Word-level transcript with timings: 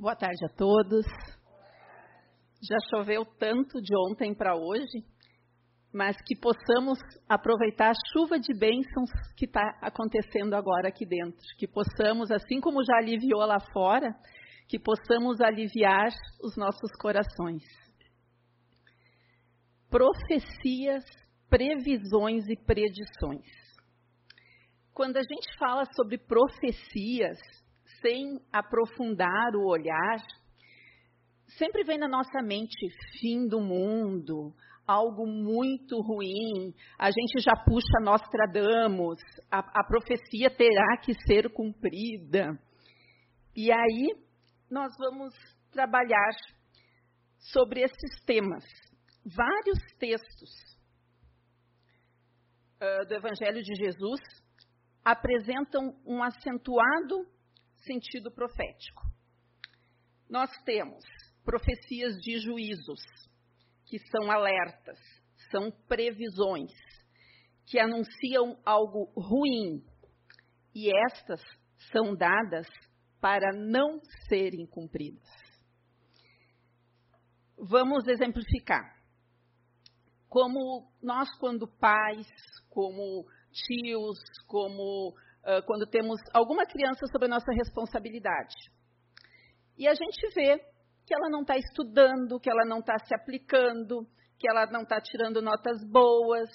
Boa 0.00 0.14
tarde 0.14 0.44
a 0.44 0.48
todos. 0.48 1.04
Já 2.62 2.76
choveu 2.88 3.24
tanto 3.36 3.82
de 3.82 3.92
ontem 4.08 4.32
para 4.32 4.54
hoje, 4.54 5.04
mas 5.92 6.16
que 6.24 6.36
possamos 6.36 7.00
aproveitar 7.28 7.90
a 7.90 8.12
chuva 8.12 8.38
de 8.38 8.56
bênçãos 8.56 9.10
que 9.36 9.44
está 9.44 9.76
acontecendo 9.82 10.54
agora 10.54 10.86
aqui 10.86 11.04
dentro. 11.04 11.40
Que 11.58 11.66
possamos, 11.66 12.30
assim 12.30 12.60
como 12.60 12.84
já 12.84 12.96
aliviou 12.98 13.40
lá 13.40 13.58
fora, 13.72 14.14
que 14.68 14.78
possamos 14.78 15.40
aliviar 15.40 16.10
os 16.44 16.56
nossos 16.56 16.92
corações. 17.00 17.64
Profecias, 19.90 21.02
previsões 21.50 22.46
e 22.48 22.56
predições. 22.56 23.50
Quando 24.94 25.16
a 25.16 25.22
gente 25.22 25.58
fala 25.58 25.84
sobre 25.92 26.18
profecias, 26.18 27.36
sem 28.00 28.40
aprofundar 28.52 29.54
o 29.54 29.66
olhar, 29.66 30.18
sempre 31.56 31.84
vem 31.84 31.98
na 31.98 32.08
nossa 32.08 32.42
mente 32.42 32.88
fim 33.20 33.46
do 33.46 33.60
mundo, 33.60 34.54
algo 34.86 35.26
muito 35.26 36.00
ruim, 36.00 36.74
a 36.98 37.10
gente 37.10 37.40
já 37.40 37.54
puxa 37.54 38.00
Nostradamus, 38.02 39.20
a, 39.50 39.58
a 39.58 39.84
profecia 39.84 40.50
terá 40.50 40.96
que 40.98 41.12
ser 41.26 41.52
cumprida. 41.52 42.58
E 43.54 43.70
aí 43.70 44.14
nós 44.70 44.92
vamos 44.98 45.34
trabalhar 45.70 46.30
sobre 47.52 47.82
esses 47.82 48.24
temas. 48.24 48.64
Vários 49.24 49.78
textos 49.98 50.50
uh, 52.80 53.06
do 53.06 53.14
Evangelho 53.14 53.62
de 53.62 53.74
Jesus 53.74 54.20
apresentam 55.04 55.94
um 56.06 56.22
acentuado 56.22 57.26
sentido 57.84 58.30
profético. 58.30 59.02
Nós 60.28 60.50
temos 60.64 61.04
profecias 61.44 62.16
de 62.20 62.38
juízos, 62.38 63.00
que 63.86 63.98
são 63.98 64.30
alertas, 64.30 64.98
são 65.50 65.70
previsões, 65.88 66.72
que 67.66 67.78
anunciam 67.78 68.60
algo 68.64 69.10
ruim, 69.16 69.82
e 70.74 70.90
estas 71.10 71.40
são 71.90 72.14
dadas 72.14 72.66
para 73.20 73.52
não 73.52 74.00
serem 74.28 74.66
cumpridas. 74.66 75.28
Vamos 77.56 78.06
exemplificar. 78.06 78.96
Como 80.28 80.92
nós, 81.02 81.28
quando 81.38 81.66
pais, 81.66 82.28
como 82.68 83.26
tios, 83.50 84.18
como 84.46 85.16
quando 85.66 85.86
temos 85.86 86.20
alguma 86.32 86.64
criança 86.66 87.06
sob 87.10 87.24
a 87.24 87.28
nossa 87.28 87.52
responsabilidade. 87.52 88.54
E 89.76 89.86
a 89.86 89.94
gente 89.94 90.34
vê 90.34 90.58
que 91.06 91.14
ela 91.14 91.30
não 91.30 91.40
está 91.40 91.56
estudando, 91.56 92.38
que 92.38 92.50
ela 92.50 92.64
não 92.66 92.80
está 92.80 92.98
se 92.98 93.14
aplicando, 93.14 94.06
que 94.38 94.48
ela 94.48 94.66
não 94.66 94.82
está 94.82 95.00
tirando 95.00 95.40
notas 95.40 95.82
boas. 95.90 96.50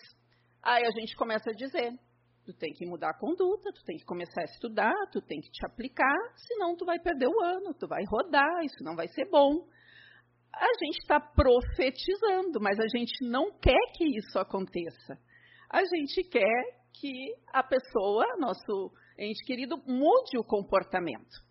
Aí 0.62 0.86
a 0.86 0.92
gente 0.92 1.16
começa 1.16 1.50
a 1.50 1.54
dizer: 1.54 1.92
tu 2.46 2.54
tem 2.54 2.74
que 2.74 2.86
mudar 2.86 3.10
a 3.10 3.18
conduta, 3.18 3.72
tu 3.74 3.84
tem 3.84 3.98
que 3.98 4.06
começar 4.06 4.42
a 4.42 4.46
estudar, 4.46 4.94
tu 5.12 5.22
tem 5.22 5.42
que 5.42 5.50
te 5.50 5.66
aplicar, 5.66 6.18
senão 6.36 6.76
tu 6.76 6.86
vai 6.86 7.00
perder 7.00 7.28
o 7.28 7.42
ano, 7.42 7.74
tu 7.74 7.88
vai 7.88 8.04
rodar, 8.06 8.64
isso 8.64 8.84
não 8.84 8.96
vai 8.96 9.08
ser 9.08 9.30
bom. 9.30 9.68
A 10.54 10.70
gente 10.86 11.00
está 11.00 11.20
profetizando, 11.20 12.62
mas 12.62 12.80
a 12.80 12.88
gente 12.96 13.28
não 13.28 13.52
quer 13.60 13.92
que 13.98 14.06
isso 14.06 14.38
aconteça. 14.38 15.18
A 15.68 15.84
gente 15.84 16.24
quer 16.30 16.83
que 16.94 17.34
a 17.52 17.64
pessoa, 17.64 18.26
nosso 18.38 18.92
ente 19.18 19.44
querido, 19.46 19.78
mude 19.86 20.38
o 20.38 20.44
comportamento. 20.44 21.42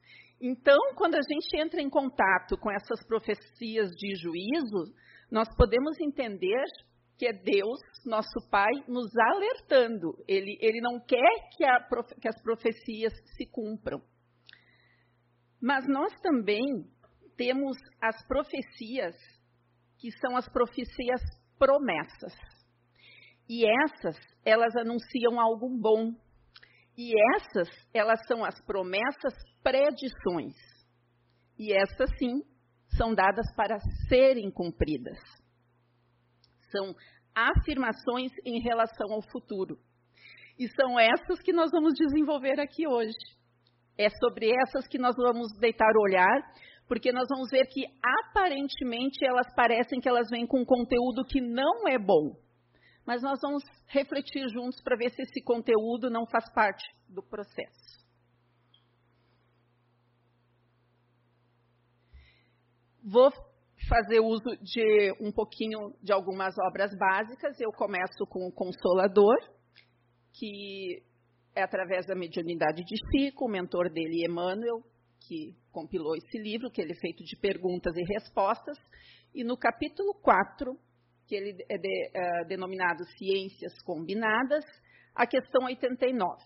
Então, 0.40 0.78
quando 0.96 1.14
a 1.14 1.22
gente 1.22 1.56
entra 1.56 1.80
em 1.80 1.88
contato 1.88 2.56
com 2.58 2.70
essas 2.70 3.06
profecias 3.06 3.90
de 3.90 4.14
juízo, 4.16 4.92
nós 5.30 5.48
podemos 5.56 5.98
entender 6.00 6.64
que 7.16 7.26
é 7.26 7.32
Deus, 7.32 7.78
nosso 8.04 8.50
Pai, 8.50 8.72
nos 8.88 9.10
alertando. 9.16 10.12
Ele, 10.26 10.58
ele 10.60 10.80
não 10.80 10.98
quer 10.98 11.48
que, 11.56 11.64
a, 11.64 11.78
que 12.20 12.28
as 12.28 12.42
profecias 12.42 13.12
se 13.36 13.46
cumpram. 13.46 14.02
Mas 15.60 15.86
nós 15.86 16.12
também 16.20 16.64
temos 17.36 17.76
as 18.00 18.26
profecias 18.26 19.14
que 19.98 20.10
são 20.18 20.36
as 20.36 20.48
profecias 20.48 21.20
promessas. 21.56 22.34
E 23.54 23.66
essas, 23.84 24.16
elas 24.46 24.74
anunciam 24.74 25.38
algo 25.38 25.68
bom. 25.68 26.14
E 26.96 27.12
essas, 27.36 27.68
elas 27.92 28.26
são 28.26 28.42
as 28.42 28.58
promessas 28.64 29.34
predições. 29.62 30.56
E 31.58 31.70
essas, 31.70 32.08
sim, 32.18 32.40
são 32.96 33.14
dadas 33.14 33.44
para 33.54 33.78
serem 34.08 34.50
cumpridas. 34.50 35.18
São 36.70 36.94
afirmações 37.34 38.32
em 38.42 38.58
relação 38.62 39.12
ao 39.12 39.20
futuro. 39.30 39.76
E 40.58 40.66
são 40.68 40.98
essas 40.98 41.42
que 41.42 41.52
nós 41.52 41.70
vamos 41.70 41.92
desenvolver 41.92 42.58
aqui 42.58 42.88
hoje. 42.88 43.12
É 43.98 44.08
sobre 44.08 44.50
essas 44.62 44.88
que 44.88 44.96
nós 44.96 45.14
vamos 45.14 45.52
deitar 45.60 45.92
o 45.94 46.00
olhar, 46.00 46.40
porque 46.88 47.12
nós 47.12 47.26
vamos 47.28 47.50
ver 47.50 47.66
que 47.66 47.84
aparentemente 48.02 49.22
elas 49.22 49.54
parecem 49.54 50.00
que 50.00 50.08
elas 50.08 50.30
vêm 50.30 50.46
com 50.46 50.64
conteúdo 50.64 51.26
que 51.26 51.42
não 51.42 51.86
é 51.86 51.98
bom 51.98 52.34
mas 53.06 53.22
nós 53.22 53.40
vamos 53.40 53.62
refletir 53.86 54.48
juntos 54.48 54.80
para 54.82 54.96
ver 54.96 55.10
se 55.10 55.22
esse 55.22 55.42
conteúdo 55.42 56.10
não 56.10 56.26
faz 56.26 56.50
parte 56.52 56.84
do 57.08 57.22
processo. 57.22 57.92
Vou 63.04 63.30
fazer 63.88 64.20
uso 64.20 64.56
de 64.62 65.12
um 65.20 65.32
pouquinho 65.32 65.92
de 66.02 66.12
algumas 66.12 66.54
obras 66.58 66.96
básicas. 66.96 67.60
Eu 67.60 67.72
começo 67.72 68.24
com 68.28 68.46
o 68.46 68.52
Consolador, 68.52 69.36
que 70.32 71.02
é 71.54 71.62
através 71.62 72.06
da 72.06 72.14
mediunidade 72.14 72.84
de 72.84 72.96
Chico, 73.10 73.44
o 73.44 73.50
mentor 73.50 73.90
dele, 73.90 74.24
Emmanuel, 74.24 74.82
que 75.20 75.54
compilou 75.70 76.16
esse 76.16 76.38
livro, 76.38 76.70
que 76.70 76.80
ele 76.80 76.92
é 76.92 77.00
feito 77.00 77.22
de 77.24 77.36
perguntas 77.36 77.94
e 77.96 78.04
respostas. 78.04 78.78
E 79.34 79.44
no 79.44 79.56
capítulo 79.56 80.14
4, 80.14 80.78
que 81.32 81.36
ele 81.36 81.64
é 81.66 81.78
de, 81.78 82.10
é, 82.12 82.44
denominado 82.44 83.06
Ciências 83.16 83.72
Combinadas, 83.84 84.66
a 85.14 85.26
questão 85.26 85.64
89. 85.64 86.36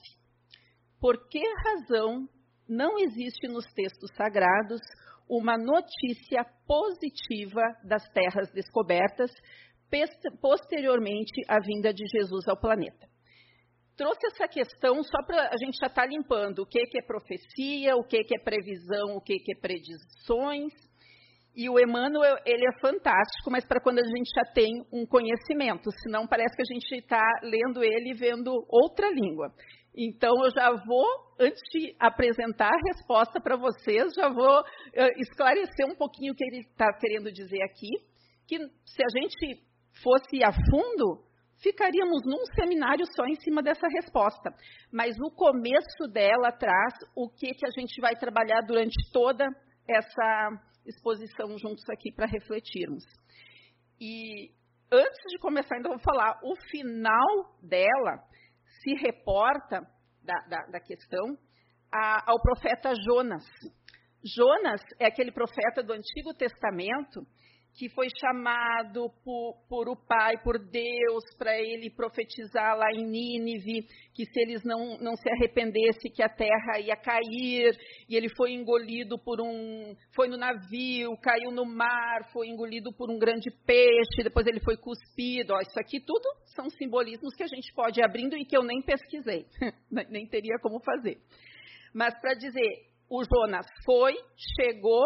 Por 1.00 1.28
que 1.28 1.42
razão 1.64 2.28
não 2.68 2.96
existe 2.96 3.48
nos 3.48 3.66
textos 3.72 4.14
sagrados 4.16 4.80
uma 5.28 5.58
notícia 5.58 6.46
positiva 6.68 7.62
das 7.82 8.08
terras 8.10 8.48
descobertas 8.52 9.32
posteriormente 10.40 11.42
à 11.48 11.58
vinda 11.58 11.92
de 11.92 12.04
Jesus 12.06 12.46
ao 12.46 12.60
planeta? 12.60 13.08
Trouxe 13.96 14.24
essa 14.26 14.46
questão 14.46 15.02
só 15.02 15.20
para 15.26 15.48
a 15.48 15.56
gente 15.56 15.78
já 15.80 15.88
estar 15.88 16.02
tá 16.02 16.06
limpando 16.06 16.60
o 16.60 16.66
que, 16.66 16.86
que 16.86 16.98
é 16.98 17.02
profecia, 17.02 17.96
o 17.96 18.04
que, 18.04 18.22
que 18.22 18.36
é 18.36 18.40
previsão, 18.40 19.16
o 19.16 19.20
que, 19.20 19.36
que 19.40 19.52
é 19.52 19.60
predições, 19.60 20.72
e 21.56 21.70
o 21.70 21.80
Emmanuel, 21.80 22.36
ele 22.44 22.66
é 22.66 22.80
fantástico, 22.80 23.50
mas 23.50 23.64
para 23.64 23.80
quando 23.80 23.98
a 23.98 24.04
gente 24.04 24.30
já 24.34 24.44
tem 24.52 24.84
um 24.92 25.06
conhecimento, 25.06 25.90
senão 26.02 26.26
parece 26.26 26.54
que 26.54 26.62
a 26.62 26.74
gente 26.74 26.96
está 26.96 27.22
lendo 27.42 27.82
ele 27.82 28.10
e 28.10 28.14
vendo 28.14 28.52
outra 28.68 29.08
língua. 29.10 29.48
Então, 29.96 30.34
eu 30.44 30.50
já 30.50 30.70
vou, 30.86 31.06
antes 31.40 31.62
de 31.72 31.96
apresentar 31.98 32.68
a 32.68 32.88
resposta 32.92 33.40
para 33.40 33.56
vocês, 33.56 34.12
já 34.14 34.28
vou 34.28 34.60
uh, 34.60 34.64
esclarecer 35.16 35.86
um 35.86 35.96
pouquinho 35.96 36.34
o 36.34 36.36
que 36.36 36.44
ele 36.44 36.58
está 36.58 36.92
querendo 36.92 37.32
dizer 37.32 37.62
aqui, 37.62 37.88
que 38.46 38.58
se 38.84 39.02
a 39.02 39.18
gente 39.18 39.62
fosse 40.02 40.44
a 40.44 40.52
fundo, 40.52 41.24
ficaríamos 41.62 42.20
num 42.26 42.44
seminário 42.54 43.06
só 43.16 43.24
em 43.24 43.36
cima 43.36 43.62
dessa 43.62 43.88
resposta. 43.88 44.50
Mas 44.92 45.16
o 45.18 45.30
começo 45.30 46.06
dela 46.12 46.52
traz 46.52 46.92
o 47.16 47.30
que, 47.30 47.54
que 47.54 47.66
a 47.66 47.70
gente 47.70 47.98
vai 47.98 48.14
trabalhar 48.14 48.60
durante 48.66 48.96
toda 49.10 49.46
essa 49.88 50.50
exposição 50.86 51.58
juntos 51.58 51.84
aqui 51.90 52.12
para 52.12 52.26
refletirmos. 52.26 53.04
E 54.00 54.50
antes 54.90 55.22
de 55.30 55.38
começar, 55.38 55.76
ainda 55.76 55.88
vou 55.88 55.98
falar, 55.98 56.38
o 56.42 56.54
final 56.70 57.58
dela 57.62 58.22
se 58.82 58.94
reporta 58.94 59.80
da, 60.22 60.34
da, 60.48 60.66
da 60.66 60.80
questão 60.80 61.36
a, 61.92 62.30
ao 62.30 62.40
profeta 62.40 62.92
Jonas. 62.94 63.44
Jonas 64.24 64.80
é 64.98 65.06
aquele 65.06 65.32
profeta 65.32 65.82
do 65.82 65.92
Antigo 65.92 66.34
Testamento 66.34 67.26
que 67.76 67.90
foi 67.90 68.06
chamado 68.18 69.10
por, 69.22 69.54
por, 69.68 69.88
o 69.88 69.96
Pai, 69.96 70.42
por 70.42 70.58
Deus, 70.58 71.24
para 71.36 71.60
ele 71.60 71.90
profetizar 71.90 72.76
lá 72.76 72.86
em 72.94 73.04
Nínive, 73.04 73.86
que 74.14 74.24
se 74.24 74.40
eles 74.40 74.62
não, 74.64 74.96
não 74.98 75.14
se 75.14 75.28
arrependessem, 75.30 76.10
que 76.10 76.22
a 76.22 76.28
terra 76.28 76.80
ia 76.80 76.96
cair, 76.96 77.76
e 78.08 78.16
ele 78.16 78.28
foi 78.34 78.52
engolido 78.52 79.18
por 79.18 79.42
um. 79.42 79.94
Foi 80.14 80.26
no 80.26 80.38
navio, 80.38 81.16
caiu 81.18 81.50
no 81.50 81.66
mar, 81.66 82.24
foi 82.32 82.48
engolido 82.48 82.90
por 82.92 83.10
um 83.10 83.18
grande 83.18 83.50
peixe, 83.66 84.22
depois 84.24 84.46
ele 84.46 84.60
foi 84.60 84.78
cuspido. 84.78 85.52
Ó, 85.52 85.60
isso 85.60 85.78
aqui 85.78 86.00
tudo 86.00 86.26
são 86.54 86.70
simbolismos 86.70 87.34
que 87.34 87.42
a 87.42 87.48
gente 87.48 87.72
pode 87.74 88.00
ir 88.00 88.04
abrindo 88.04 88.36
e 88.36 88.46
que 88.46 88.56
eu 88.56 88.62
nem 88.62 88.80
pesquisei, 88.80 89.44
nem 90.10 90.26
teria 90.26 90.58
como 90.62 90.80
fazer. 90.80 91.18
Mas 91.92 92.18
para 92.20 92.32
dizer, 92.34 92.86
o 93.10 93.22
Jonas 93.22 93.66
foi, 93.84 94.14
chegou, 94.58 95.04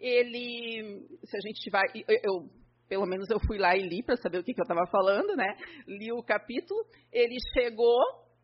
ele, 0.00 1.06
se 1.24 1.36
a 1.36 1.40
gente 1.40 1.70
vai, 1.70 1.84
eu, 1.94 2.18
eu 2.22 2.60
pelo 2.88 3.06
menos 3.06 3.30
eu 3.30 3.38
fui 3.46 3.56
lá 3.56 3.76
e 3.76 3.82
li 3.82 4.02
para 4.02 4.16
saber 4.16 4.38
o 4.38 4.42
que, 4.42 4.52
que 4.52 4.60
eu 4.60 4.64
estava 4.64 4.84
falando, 4.90 5.36
né? 5.36 5.54
Li 5.86 6.10
o 6.12 6.22
capítulo, 6.24 6.80
ele 7.12 7.36
chegou, 7.54 7.98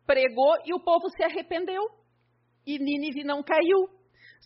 pregou 0.05 0.55
e 0.65 0.73
o 0.73 0.79
povo 0.79 1.09
se 1.09 1.21
arrependeu. 1.21 1.83
E 2.65 2.79
Nínive 2.79 3.25
não 3.25 3.43
caiu. 3.43 3.89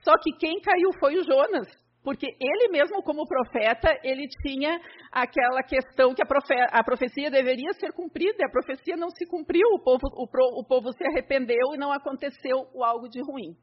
Só 0.03 0.13
que 0.21 0.31
quem 0.39 0.59
caiu 0.61 0.89
foi 0.99 1.17
o 1.17 1.23
Jonas. 1.23 1.67
Porque 2.03 2.25
ele 2.25 2.69
mesmo, 2.69 3.03
como 3.03 3.27
profeta, 3.27 3.89
ele 4.03 4.27
tinha 4.41 4.81
aquela 5.11 5.61
questão 5.61 6.15
que 6.15 6.23
a, 6.23 6.25
profe 6.25 6.55
a 6.71 6.83
profecia 6.83 7.29
deveria 7.29 7.71
ser 7.73 7.93
cumprida, 7.93 8.37
e 8.39 8.45
a 8.45 8.49
profecia 8.49 8.97
não 8.97 9.11
se 9.11 9.23
cumpriu, 9.27 9.67
o 9.73 9.83
povo, 9.83 10.07
o, 10.15 10.25
o 10.59 10.65
povo 10.65 10.91
se 10.93 11.05
arrependeu 11.05 11.75
e 11.75 11.77
não 11.77 11.91
aconteceu 11.91 12.65
algo 12.83 13.07
de 13.07 13.21
ruim. 13.21 13.55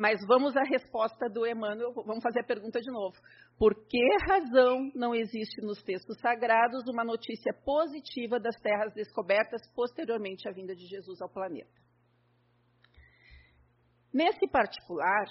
Mas 0.00 0.18
vamos 0.26 0.56
à 0.56 0.62
resposta 0.62 1.28
do 1.28 1.46
Emmanuel, 1.46 1.92
vamos 1.92 2.22
fazer 2.22 2.40
a 2.40 2.46
pergunta 2.46 2.80
de 2.80 2.90
novo. 2.90 3.14
Por 3.58 3.86
que 3.86 4.00
razão 4.26 4.90
não 4.94 5.14
existe 5.14 5.60
nos 5.60 5.82
textos 5.82 6.18
sagrados 6.20 6.84
uma 6.88 7.04
notícia 7.04 7.52
positiva 7.66 8.40
das 8.40 8.58
terras 8.62 8.94
descobertas 8.94 9.60
posteriormente 9.74 10.48
à 10.48 10.52
vinda 10.52 10.74
de 10.74 10.86
Jesus 10.86 11.20
ao 11.20 11.28
planeta? 11.28 11.78
Nesse 14.10 14.48
particular, 14.48 15.26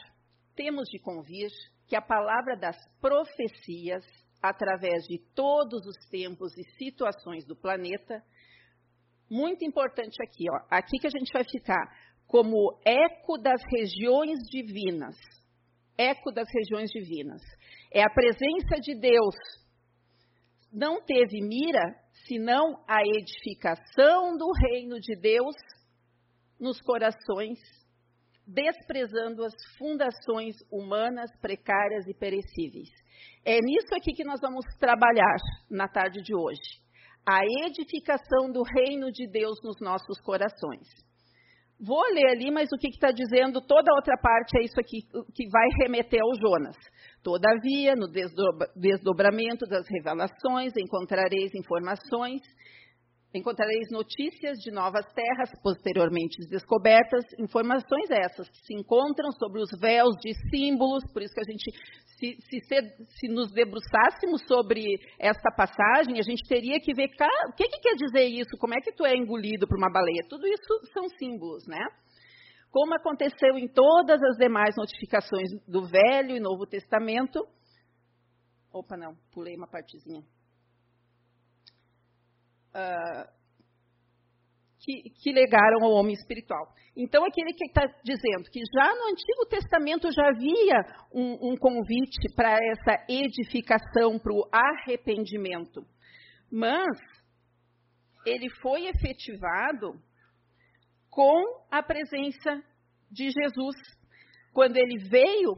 temos 0.56 0.88
de 0.88 1.00
convir 1.00 1.50
que 1.88 1.96
a 1.96 2.02
palavra 2.02 2.56
das 2.56 2.78
profecias, 3.02 4.06
através 4.40 5.04
de 5.08 5.18
todos 5.34 5.84
os 5.88 5.98
tempos 6.12 6.56
e 6.56 6.64
situações 6.78 7.44
do 7.44 7.56
planeta, 7.56 8.24
muito 9.30 9.66
importante 9.66 10.16
aqui, 10.24 10.46
ó, 10.52 10.68
aqui 10.70 11.00
que 11.00 11.08
a 11.08 11.12
gente 11.12 11.32
vai 11.34 11.44
ficar, 11.44 11.92
como 12.30 12.80
eco 12.86 13.40
das 13.40 13.60
regiões 13.76 14.38
divinas. 14.52 15.18
Eco 15.98 16.32
das 16.32 16.48
regiões 16.54 16.92
divinas. 16.92 17.42
É 17.92 18.04
a 18.04 18.10
presença 18.10 18.80
de 18.80 18.94
Deus. 18.94 19.36
Não 20.72 21.02
teve 21.02 21.42
mira 21.42 21.96
senão 22.28 22.84
a 22.88 23.02
edificação 23.02 24.38
do 24.38 24.52
reino 24.52 25.00
de 25.00 25.20
Deus 25.20 25.56
nos 26.60 26.80
corações 26.82 27.58
desprezando 28.46 29.44
as 29.44 29.54
fundações 29.78 30.56
humanas 30.72 31.30
precárias 31.40 32.08
e 32.08 32.14
perecíveis. 32.14 32.90
É 33.46 33.60
nisso 33.60 33.94
aqui 33.96 34.14
que 34.14 34.24
nós 34.24 34.40
vamos 34.42 34.66
trabalhar 34.80 35.38
na 35.70 35.88
tarde 35.88 36.22
de 36.22 36.36
hoje. 36.36 36.82
A 37.28 37.42
edificação 37.68 38.52
do 38.52 38.64
reino 38.64 39.12
de 39.12 39.28
Deus 39.28 39.60
nos 39.64 39.80
nossos 39.80 40.20
corações. 40.22 41.09
Vou 41.80 42.04
ler 42.14 42.28
ali, 42.32 42.52
mas 42.52 42.70
o 42.74 42.78
que 42.78 42.90
está 42.90 43.10
dizendo 43.10 43.62
toda 43.62 43.90
a 43.90 43.96
outra 43.96 44.18
parte 44.22 44.58
é 44.60 44.66
isso 44.66 44.78
aqui 44.80 45.00
que 45.34 45.48
vai 45.50 45.68
remeter 45.82 46.22
ao 46.22 46.36
Jonas. 46.36 46.76
Todavia, 47.24 47.96
no 47.96 48.08
desdobramento 48.76 49.66
das 49.66 49.88
revelações, 49.90 50.74
encontrareis 50.78 51.54
informações 51.56 52.42
Encontrareis 53.32 53.92
notícias 53.92 54.58
de 54.58 54.72
novas 54.72 55.06
terras 55.14 55.52
posteriormente 55.62 56.50
descobertas, 56.50 57.24
informações 57.38 58.10
essas 58.10 58.50
que 58.50 58.58
se 58.66 58.74
encontram 58.74 59.32
sobre 59.34 59.62
os 59.62 59.70
véus 59.80 60.16
de 60.20 60.34
símbolos, 60.50 61.04
por 61.14 61.22
isso 61.22 61.36
que 61.36 61.42
a 61.42 61.44
gente, 61.44 61.72
se, 62.18 62.38
se, 62.42 63.08
se 63.20 63.28
nos 63.28 63.52
debruçássemos 63.52 64.42
sobre 64.48 64.84
esta 65.20 65.52
passagem, 65.56 66.18
a 66.18 66.24
gente 66.24 66.42
teria 66.50 66.80
que 66.80 66.92
ver 66.92 67.06
o 67.06 67.54
que, 67.54 67.68
que 67.68 67.80
quer 67.80 67.96
dizer 67.98 68.26
isso, 68.26 68.58
como 68.60 68.74
é 68.74 68.82
que 68.82 68.94
tu 68.94 69.06
é 69.06 69.16
engolido 69.16 69.68
por 69.68 69.78
uma 69.78 69.92
baleia. 69.92 70.26
Tudo 70.28 70.48
isso 70.48 70.92
são 70.92 71.08
símbolos, 71.20 71.68
né? 71.68 71.86
Como 72.72 72.96
aconteceu 72.96 73.60
em 73.60 73.68
todas 73.68 74.20
as 74.24 74.38
demais 74.38 74.76
notificações 74.76 75.50
do 75.68 75.86
Velho 75.86 76.36
e 76.36 76.40
Novo 76.40 76.66
Testamento. 76.66 77.48
Opa, 78.74 78.98
não, 78.98 79.16
pulei 79.32 79.56
uma 79.56 79.68
partezinha 79.68 80.24
uh, 82.74 83.40
que, 84.80 85.10
que, 85.22 85.32
legaram 85.32 85.84
ao 85.84 85.92
homem 85.92 86.14
espiritual. 86.14 86.74
Então, 86.96 87.24
aquele 87.26 87.54
que 87.54 87.66
está 87.66 87.86
dizendo 88.04 88.50
que 88.52 88.60
já 88.74 88.96
no 88.96 89.12
Antigo 89.12 89.46
Testamento 89.50 90.12
já 90.12 90.28
havia 90.30 90.86
um, 91.14 91.52
um 91.52 91.58
convite 91.58 92.34
para 92.36 92.58
essa 92.58 93.06
edificação, 93.08 94.18
para 94.20 94.34
o 94.34 94.50
arrependimento, 94.52 95.86
mas 96.52 96.98
ele 98.26 98.50
foi 98.62 98.88
efetivado 98.88 99.94
com 101.10 101.66
a 101.72 101.82
presença 101.84 102.64
de 103.12 103.30
Jesus. 103.30 103.76
Quando 104.54 104.78
ele 104.78 104.98
veio, 105.10 105.56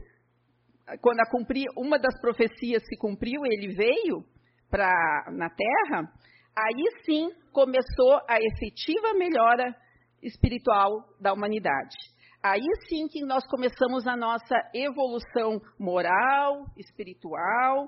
quando 1.02 1.20
a 1.20 1.30
cumprir, 1.30 1.66
uma 1.78 1.98
das 1.98 2.20
profecias 2.20 2.84
se 2.86 2.98
cumpriu, 2.98 3.42
ele 3.46 3.74
veio 3.74 4.24
pra, 4.70 4.92
na 5.32 5.50
terra, 5.50 6.12
aí 6.56 7.04
sim 7.06 7.30
começou 7.52 8.20
a 8.28 8.38
efetiva 8.40 9.14
melhora 9.14 9.76
espiritual 10.22 11.04
da 11.20 11.34
humanidade. 11.34 11.96
Aí 12.44 12.66
sim 12.88 13.08
que 13.08 13.24
nós 13.24 13.46
começamos 13.48 14.08
a 14.08 14.16
nossa 14.16 14.56
evolução 14.74 15.62
moral, 15.80 16.66
espiritual, 16.78 17.88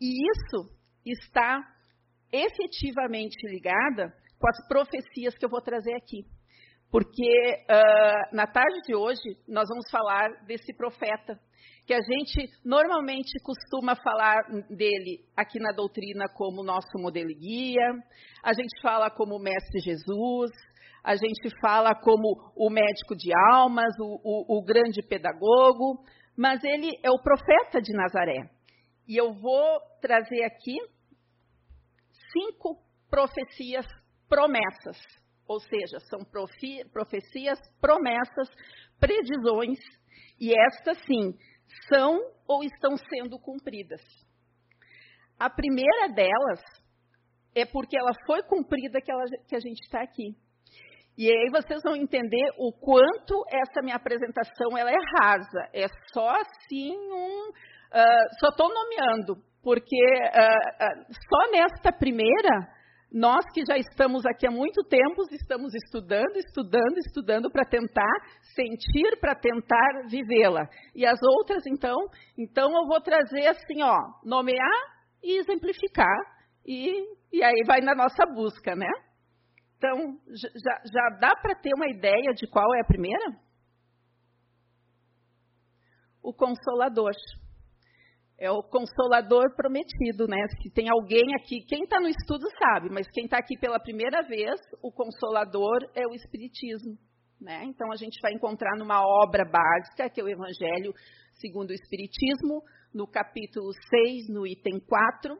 e 0.00 0.14
isso 0.30 0.70
está 1.04 1.60
efetivamente 2.32 3.46
ligada 3.48 4.14
com 4.38 4.48
as 4.48 4.66
profecias 4.68 5.36
que 5.36 5.44
eu 5.44 5.50
vou 5.50 5.60
trazer 5.60 5.94
aqui. 5.94 6.24
Porque 6.90 7.64
uh, 7.70 8.34
na 8.34 8.46
tarde 8.46 8.80
de 8.86 8.94
hoje 8.94 9.36
nós 9.46 9.68
vamos 9.68 9.88
falar 9.90 10.44
desse 10.44 10.72
profeta 10.74 11.38
que 11.90 11.94
a 11.94 12.02
gente 12.02 12.48
normalmente 12.64 13.32
costuma 13.42 13.96
falar 13.96 14.44
dele 14.70 15.24
aqui 15.36 15.58
na 15.58 15.72
doutrina 15.72 16.26
como 16.36 16.62
nosso 16.62 16.96
modelo 17.00 17.32
e 17.32 17.34
guia, 17.34 17.90
a 18.44 18.52
gente 18.52 18.80
fala 18.80 19.10
como 19.10 19.40
Mestre 19.40 19.80
Jesus, 19.80 20.52
a 21.02 21.16
gente 21.16 21.50
fala 21.60 21.92
como 21.96 22.52
o 22.54 22.70
médico 22.70 23.16
de 23.16 23.32
almas, 23.52 23.92
o, 23.98 24.20
o, 24.22 24.58
o 24.58 24.64
grande 24.64 25.02
pedagogo, 25.02 26.04
mas 26.36 26.62
ele 26.62 26.96
é 27.02 27.10
o 27.10 27.20
profeta 27.20 27.82
de 27.82 27.92
Nazaré. 27.92 28.48
E 29.08 29.16
eu 29.16 29.32
vou 29.32 29.80
trazer 30.00 30.44
aqui 30.44 30.76
cinco 32.32 32.80
profecias 33.10 33.84
promessas, 34.28 34.96
ou 35.44 35.58
seja, 35.58 35.98
são 36.08 36.20
profecias, 36.92 37.58
promessas, 37.80 38.48
previsões, 39.00 39.80
e 40.40 40.54
estas 40.54 40.96
sim 41.04 41.34
são 41.88 42.20
ou 42.46 42.62
estão 42.62 42.96
sendo 42.96 43.38
cumpridas. 43.38 44.00
A 45.38 45.48
primeira 45.48 46.08
delas 46.08 46.60
é 47.54 47.64
porque 47.64 47.98
ela 47.98 48.12
foi 48.26 48.42
cumprida 48.42 49.00
que, 49.00 49.10
ela, 49.10 49.24
que 49.48 49.56
a 49.56 49.60
gente 49.60 49.80
está 49.84 50.02
aqui. 50.02 50.34
E 51.16 51.28
aí 51.28 51.50
vocês 51.50 51.80
vão 51.82 51.96
entender 51.96 52.50
o 52.58 52.72
quanto 52.72 53.44
essa 53.50 53.82
minha 53.82 53.96
apresentação 53.96 54.76
ela 54.76 54.90
é 54.90 54.98
rasa. 55.18 55.68
É 55.74 55.86
só 56.12 56.30
assim 56.30 56.96
um. 56.96 57.50
Uh, 57.50 58.38
só 58.38 58.48
estou 58.48 58.72
nomeando, 58.72 59.36
porque 59.62 59.96
uh, 59.96 60.84
uh, 60.84 61.12
só 61.28 61.50
nesta 61.50 61.92
primeira 61.92 62.68
nós 63.12 63.44
que 63.52 63.64
já 63.66 63.76
estamos 63.76 64.24
aqui 64.24 64.46
há 64.46 64.50
muito 64.50 64.84
tempo, 64.84 65.22
estamos 65.32 65.74
estudando, 65.74 66.36
estudando, 66.36 66.96
estudando 66.98 67.50
para 67.50 67.64
tentar 67.64 68.12
sentir, 68.54 69.18
para 69.20 69.34
tentar 69.34 70.06
vivê-la. 70.08 70.68
E 70.94 71.04
as 71.04 71.18
outras, 71.22 71.66
então, 71.66 71.96
então 72.38 72.70
eu 72.70 72.86
vou 72.86 73.00
trazer 73.00 73.48
assim, 73.48 73.82
ó, 73.82 73.96
nomear 74.24 75.00
e 75.22 75.38
exemplificar, 75.38 76.16
e, 76.64 77.04
e 77.32 77.42
aí 77.42 77.64
vai 77.66 77.80
na 77.80 77.94
nossa 77.94 78.24
busca, 78.26 78.76
né? 78.76 78.90
Então, 79.76 80.18
já, 80.28 80.82
já 80.92 81.18
dá 81.18 81.34
para 81.34 81.54
ter 81.54 81.72
uma 81.74 81.88
ideia 81.88 82.32
de 82.34 82.46
qual 82.48 82.74
é 82.76 82.80
a 82.80 82.86
primeira? 82.86 83.32
O 86.22 86.34
Consolador 86.34 87.12
é 88.40 88.50
o 88.50 88.62
consolador 88.62 89.54
prometido, 89.54 90.26
né? 90.26 90.38
Se 90.62 90.70
tem 90.70 90.88
alguém 90.88 91.34
aqui, 91.34 91.60
quem 91.60 91.82
está 91.84 92.00
no 92.00 92.08
estudo 92.08 92.48
sabe, 92.58 92.88
mas 92.90 93.06
quem 93.10 93.24
está 93.24 93.36
aqui 93.36 93.56
pela 93.58 93.78
primeira 93.78 94.22
vez, 94.22 94.58
o 94.82 94.90
consolador 94.90 95.78
é 95.94 96.06
o 96.06 96.14
Espiritismo. 96.14 96.96
Né? 97.38 97.64
Então 97.64 97.92
a 97.92 97.96
gente 97.96 98.18
vai 98.22 98.32
encontrar 98.32 98.76
numa 98.78 99.02
obra 99.22 99.44
básica, 99.44 100.08
que 100.08 100.20
é 100.20 100.24
o 100.24 100.28
Evangelho 100.28 100.92
segundo 101.34 101.70
o 101.70 101.74
Espiritismo, 101.74 102.62
no 102.92 103.06
capítulo 103.06 103.70
6, 103.72 104.28
no 104.28 104.46
item 104.46 104.80
4, 104.80 105.38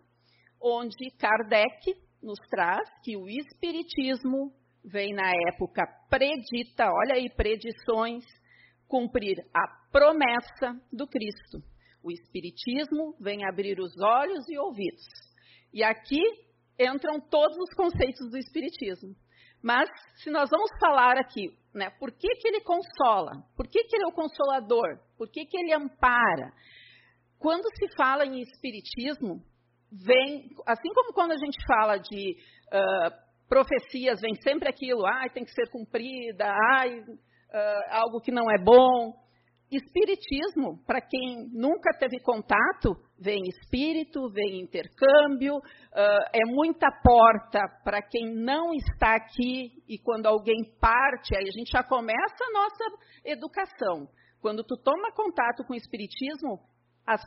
onde 0.62 1.10
Kardec 1.18 1.94
nos 2.22 2.38
traz 2.50 2.88
que 3.02 3.16
o 3.16 3.28
Espiritismo 3.28 4.52
vem 4.84 5.14
na 5.14 5.30
época 5.48 5.86
predita, 6.08 6.86
olha 6.86 7.14
aí, 7.14 7.30
predições, 7.30 8.24
cumprir 8.86 9.36
a 9.54 9.90
promessa 9.90 10.78
do 10.92 11.06
Cristo. 11.06 11.69
O 12.02 12.10
Espiritismo 12.10 13.14
vem 13.20 13.44
abrir 13.46 13.78
os 13.80 13.92
olhos 14.00 14.48
e 14.48 14.58
ouvidos. 14.58 15.04
E 15.72 15.82
aqui 15.82 16.22
entram 16.78 17.20
todos 17.20 17.56
os 17.58 17.74
conceitos 17.74 18.30
do 18.30 18.38
Espiritismo. 18.38 19.14
Mas, 19.62 19.90
se 20.16 20.30
nós 20.30 20.48
vamos 20.48 20.70
falar 20.80 21.18
aqui, 21.18 21.50
né, 21.74 21.90
por 21.98 22.10
que, 22.12 22.28
que 22.36 22.48
ele 22.48 22.62
consola? 22.62 23.32
Por 23.54 23.68
que, 23.68 23.84
que 23.84 23.96
ele 23.96 24.04
é 24.04 24.08
o 24.08 24.12
consolador? 24.12 24.98
Por 25.18 25.30
que, 25.30 25.44
que 25.44 25.58
ele 25.58 25.74
ampara? 25.74 26.52
quando 27.40 27.64
se 27.74 27.88
fala 27.96 28.24
em 28.26 28.38
espiritismo, 28.42 29.42
vem, 29.90 30.50
assim 30.66 30.92
como 30.94 31.14
quando 31.14 31.32
a 31.32 31.38
gente 31.38 31.56
fala 31.66 31.96
de 31.96 32.36
uh, 32.68 33.10
profecias, 33.48 34.20
vem 34.20 34.34
sempre 34.42 34.68
aquilo, 34.68 35.06
ah, 35.06 35.26
tem 35.32 35.44
que 35.44 35.52
ser 35.52 35.68
cumprida, 35.70 36.46
ah, 36.46 36.84
uh, 36.86 38.02
algo 38.02 38.20
que 38.20 38.30
não 38.30 38.44
é 38.50 38.62
bom. 38.62 39.14
Espiritismo, 39.70 40.82
para 40.84 41.00
quem 41.00 41.48
nunca 41.52 41.96
teve 41.96 42.18
contato, 42.20 42.96
vem 43.16 43.40
espírito, 43.46 44.28
vem 44.30 44.60
intercâmbio, 44.62 45.58
uh, 45.58 46.24
é 46.32 46.44
muita 46.46 46.88
porta 47.02 47.60
para 47.84 48.02
quem 48.02 48.34
não 48.34 48.74
está 48.74 49.14
aqui 49.14 49.70
e 49.88 49.96
quando 50.02 50.26
alguém 50.26 50.56
parte, 50.80 51.36
aí 51.36 51.44
a 51.48 51.52
gente 51.52 51.70
já 51.70 51.84
começa 51.84 52.44
a 52.44 52.52
nossa 52.52 52.84
educação. 53.24 54.08
Quando 54.40 54.64
tu 54.64 54.76
toma 54.76 55.12
contato 55.12 55.62
com 55.64 55.72
o 55.72 55.76
espiritismo, 55.76 56.58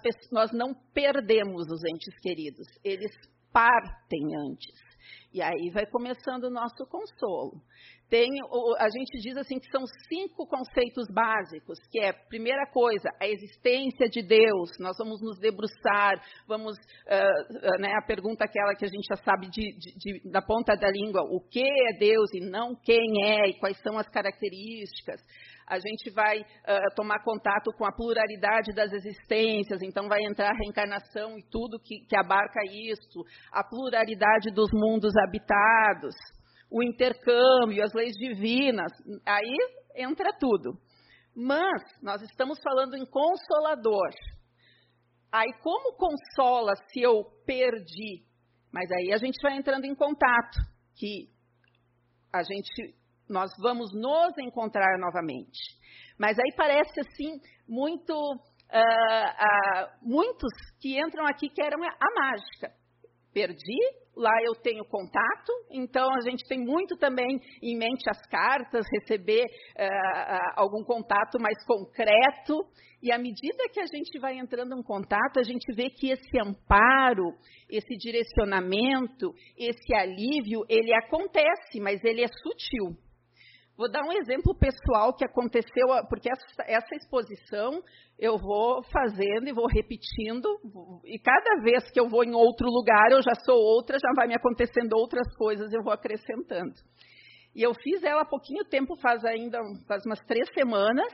pessoas, 0.01 0.31
nós 0.31 0.51
não 0.51 0.73
perdemos 0.93 1.65
os 1.71 1.83
entes 1.85 2.19
queridos, 2.21 2.67
eles 2.83 3.11
partem 3.53 4.35
antes. 4.49 4.92
E 5.33 5.41
aí 5.41 5.69
vai 5.71 5.85
começando 5.85 6.45
o 6.45 6.49
nosso 6.49 6.85
consolo. 6.89 7.61
Tem, 8.09 8.29
a 8.77 8.89
gente 8.89 9.19
diz 9.23 9.35
assim 9.37 9.57
que 9.59 9.71
são 9.71 9.81
cinco 10.07 10.45
conceitos 10.45 11.07
básicos, 11.11 11.79
que 11.89 11.99
é, 11.99 12.13
primeira 12.13 12.67
coisa, 12.71 13.09
a 13.19 13.27
existência 13.27 14.07
de 14.07 14.21
Deus. 14.21 14.69
Nós 14.79 14.95
vamos 14.99 15.19
nos 15.21 15.39
debruçar, 15.39 16.21
vamos, 16.47 16.75
uh, 16.77 17.55
uh, 17.55 17.81
né, 17.81 17.93
a 17.97 18.05
pergunta 18.05 18.45
aquela 18.45 18.75
que 18.75 18.85
a 18.85 18.87
gente 18.87 19.07
já 19.07 19.17
sabe 19.23 19.49
de, 19.49 19.73
de, 19.79 19.97
de, 19.97 20.31
da 20.31 20.43
ponta 20.43 20.75
da 20.75 20.91
língua, 20.91 21.23
o 21.23 21.39
que 21.39 21.63
é 21.63 21.97
Deus 21.97 22.29
e 22.35 22.41
não 22.41 22.75
quem 22.75 23.23
é, 23.23 23.49
e 23.49 23.59
quais 23.59 23.81
são 23.81 23.97
as 23.97 24.07
características 24.09 25.19
a 25.67 25.79
gente 25.79 26.11
vai 26.11 26.39
uh, 26.39 26.95
tomar 26.95 27.23
contato 27.23 27.71
com 27.77 27.85
a 27.85 27.91
pluralidade 27.91 28.73
das 28.73 28.91
existências, 28.91 29.81
então 29.81 30.07
vai 30.07 30.21
entrar 30.23 30.49
a 30.49 30.57
reencarnação 30.57 31.37
e 31.37 31.43
tudo 31.49 31.79
que, 31.79 32.05
que 32.07 32.15
abarca 32.15 32.61
isso, 32.69 33.23
a 33.51 33.63
pluralidade 33.63 34.51
dos 34.51 34.69
mundos 34.73 35.13
habitados, 35.17 36.15
o 36.69 36.83
intercâmbio, 36.83 37.83
as 37.83 37.93
leis 37.93 38.13
divinas, 38.15 38.91
aí 39.25 39.55
entra 39.95 40.31
tudo. 40.39 40.73
Mas 41.35 41.81
nós 42.01 42.21
estamos 42.21 42.59
falando 42.61 42.95
em 42.95 43.05
consolador. 43.05 44.09
Aí 45.31 45.51
como 45.61 45.95
consola 45.95 46.73
se 46.91 47.01
eu 47.01 47.23
perdi? 47.45 48.23
Mas 48.71 48.89
aí 48.91 49.11
a 49.13 49.17
gente 49.17 49.39
vai 49.41 49.55
entrando 49.55 49.85
em 49.85 49.95
contato, 49.95 50.59
que 50.95 51.29
a 52.31 52.43
gente 52.43 52.95
nós 53.33 53.51
vamos 53.59 53.91
nos 53.93 54.37
encontrar 54.37 54.97
novamente. 54.99 55.59
Mas 56.17 56.37
aí 56.37 56.53
parece 56.55 56.99
assim, 57.01 57.41
muito. 57.67 58.13
Uh, 58.13 58.77
uh, 58.77 59.89
muitos 60.01 60.51
que 60.79 60.99
entram 60.99 61.25
aqui 61.27 61.49
querem 61.49 61.77
a 61.85 62.21
mágica. 62.21 62.71
Perdi, 63.31 63.79
lá 64.15 64.31
eu 64.43 64.53
tenho 64.55 64.85
contato, 64.85 65.51
então 65.71 66.07
a 66.15 66.21
gente 66.21 66.47
tem 66.47 66.59
muito 66.59 66.95
também 66.97 67.39
em 67.61 67.77
mente 67.77 68.07
as 68.09 68.21
cartas, 68.27 68.85
receber 68.99 69.43
uh, 69.43 70.53
algum 70.55 70.83
contato 70.83 71.39
mais 71.39 71.57
concreto. 71.65 72.63
E 73.01 73.11
à 73.11 73.17
medida 73.17 73.67
que 73.71 73.79
a 73.79 73.85
gente 73.85 74.17
vai 74.17 74.37
entrando 74.37 74.75
em 74.77 74.81
contato, 74.81 75.37
a 75.37 75.43
gente 75.43 75.71
vê 75.75 75.89
que 75.89 76.09
esse 76.09 76.39
amparo, 76.39 77.33
esse 77.69 77.95
direcionamento, 77.97 79.33
esse 79.57 79.93
alívio, 79.93 80.61
ele 80.69 80.93
acontece, 80.95 81.79
mas 81.81 82.03
ele 82.03 82.23
é 82.23 82.27
sutil. 82.27 82.97
Vou 83.75 83.89
dar 83.89 84.03
um 84.03 84.11
exemplo 84.11 84.53
pessoal 84.53 85.13
que 85.15 85.25
aconteceu, 85.25 85.87
porque 86.07 86.29
essa, 86.31 86.45
essa, 86.67 86.95
exposição 86.95 87.81
eu 88.19 88.37
vou 88.37 88.83
fazendo 88.83 89.47
e 89.47 89.53
vou 89.53 89.65
repetindo, 89.65 90.47
e 91.03 91.17
cada 91.17 91.59
vez 91.63 91.89
que 91.89 91.99
eu 91.99 92.07
vou 92.07 92.23
em 92.23 92.35
outro 92.35 92.67
lugar, 92.69 93.11
eu 93.11 93.21
já 93.23 93.33
sou 93.43 93.57
outra, 93.57 93.97
já 93.97 94.13
vai 94.15 94.27
me 94.27 94.35
acontecendo 94.35 94.93
outras 94.93 95.27
coisas, 95.35 95.73
eu 95.73 95.81
vou 95.81 95.91
acrescentando. 95.91 96.73
E 97.55 97.63
eu 97.63 97.73
fiz 97.73 98.03
ela 98.03 98.21
há 98.21 98.25
pouquinho 98.25 98.63
tempo, 98.63 98.95
faz 98.97 99.25
ainda 99.25 99.57
faz 99.87 100.05
umas 100.05 100.19
três 100.25 100.47
semanas, 100.53 101.11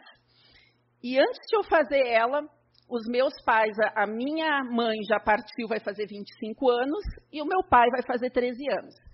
e 1.02 1.18
antes 1.18 1.40
de 1.48 1.56
eu 1.56 1.64
fazer 1.64 2.06
ela, 2.08 2.42
os 2.90 3.08
meus 3.08 3.34
pais, 3.46 3.74
a, 3.80 4.04
a 4.04 4.08
minha 4.08 4.66
mãe 4.66 4.98
já 5.08 5.18
partiu, 5.18 5.66
vai 5.70 5.80
fazer 5.80 6.08
25 6.08 6.70
anos, 6.70 7.04
e 7.32 7.42
o 7.42 7.46
meu 7.46 7.64
pai 7.70 7.88
vai 7.90 8.04
fazer 8.06 8.30
13 8.32 8.70
anos 8.70 9.09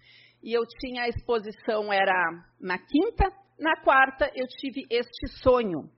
e 0.46 0.54
eu 0.54 0.62
tinha 0.80 1.04
a 1.04 1.10
exposição 1.10 1.92
era 1.92 2.14
na 2.62 2.78
quinta, 2.78 3.25
na 3.60 3.75
quarta 3.82 4.30
eu 4.36 4.46
tive 4.60 4.86
este 4.92 5.28
sonho 5.42 5.90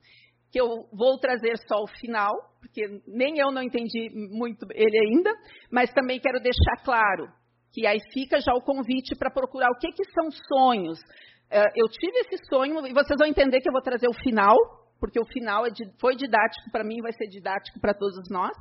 que 0.50 0.60
eu 0.60 0.88
vou 0.94 1.20
trazer 1.20 1.58
só 1.68 1.76
ao 1.76 1.88
final, 1.88 2.34
porque 2.62 3.02
nem 3.06 3.38
eu 3.38 3.52
não 3.52 3.62
entendi 3.62 4.10
muito 4.32 4.66
ele 4.74 4.98
ainda, 4.98 5.30
mas 5.70 5.94
também 5.94 6.22
quero 6.22 6.40
deixar 6.40 6.82
claro 6.86 7.28
que 7.74 7.86
aí 7.86 8.00
fica 8.14 8.40
já 8.40 8.54
o 8.54 8.62
convite 8.62 9.14
para 9.16 9.30
procurar 9.30 9.70
o 9.70 9.78
que, 9.78 9.92
que 9.92 10.06
são 10.12 10.32
sonhos. 10.32 10.98
Uh, 11.52 11.68
eu 11.76 11.88
tive 11.90 12.18
esse 12.20 12.46
sonho 12.46 12.88
e 12.88 12.94
vocês 12.94 13.18
vão 13.20 13.28
entender 13.28 13.60
que 13.60 13.68
eu 13.68 13.74
vou 13.74 13.82
trazer 13.82 14.08
o 14.08 14.24
final, 14.24 14.56
porque 15.00 15.20
o 15.20 15.26
final 15.26 15.66
é, 15.66 15.70
foi 16.00 16.16
didático 16.16 16.72
para 16.72 16.86
mim, 16.86 17.02
vai 17.02 17.12
ser 17.12 17.28
didático 17.28 17.80
para 17.82 17.94
todos 17.94 18.30
nós. 18.30 18.56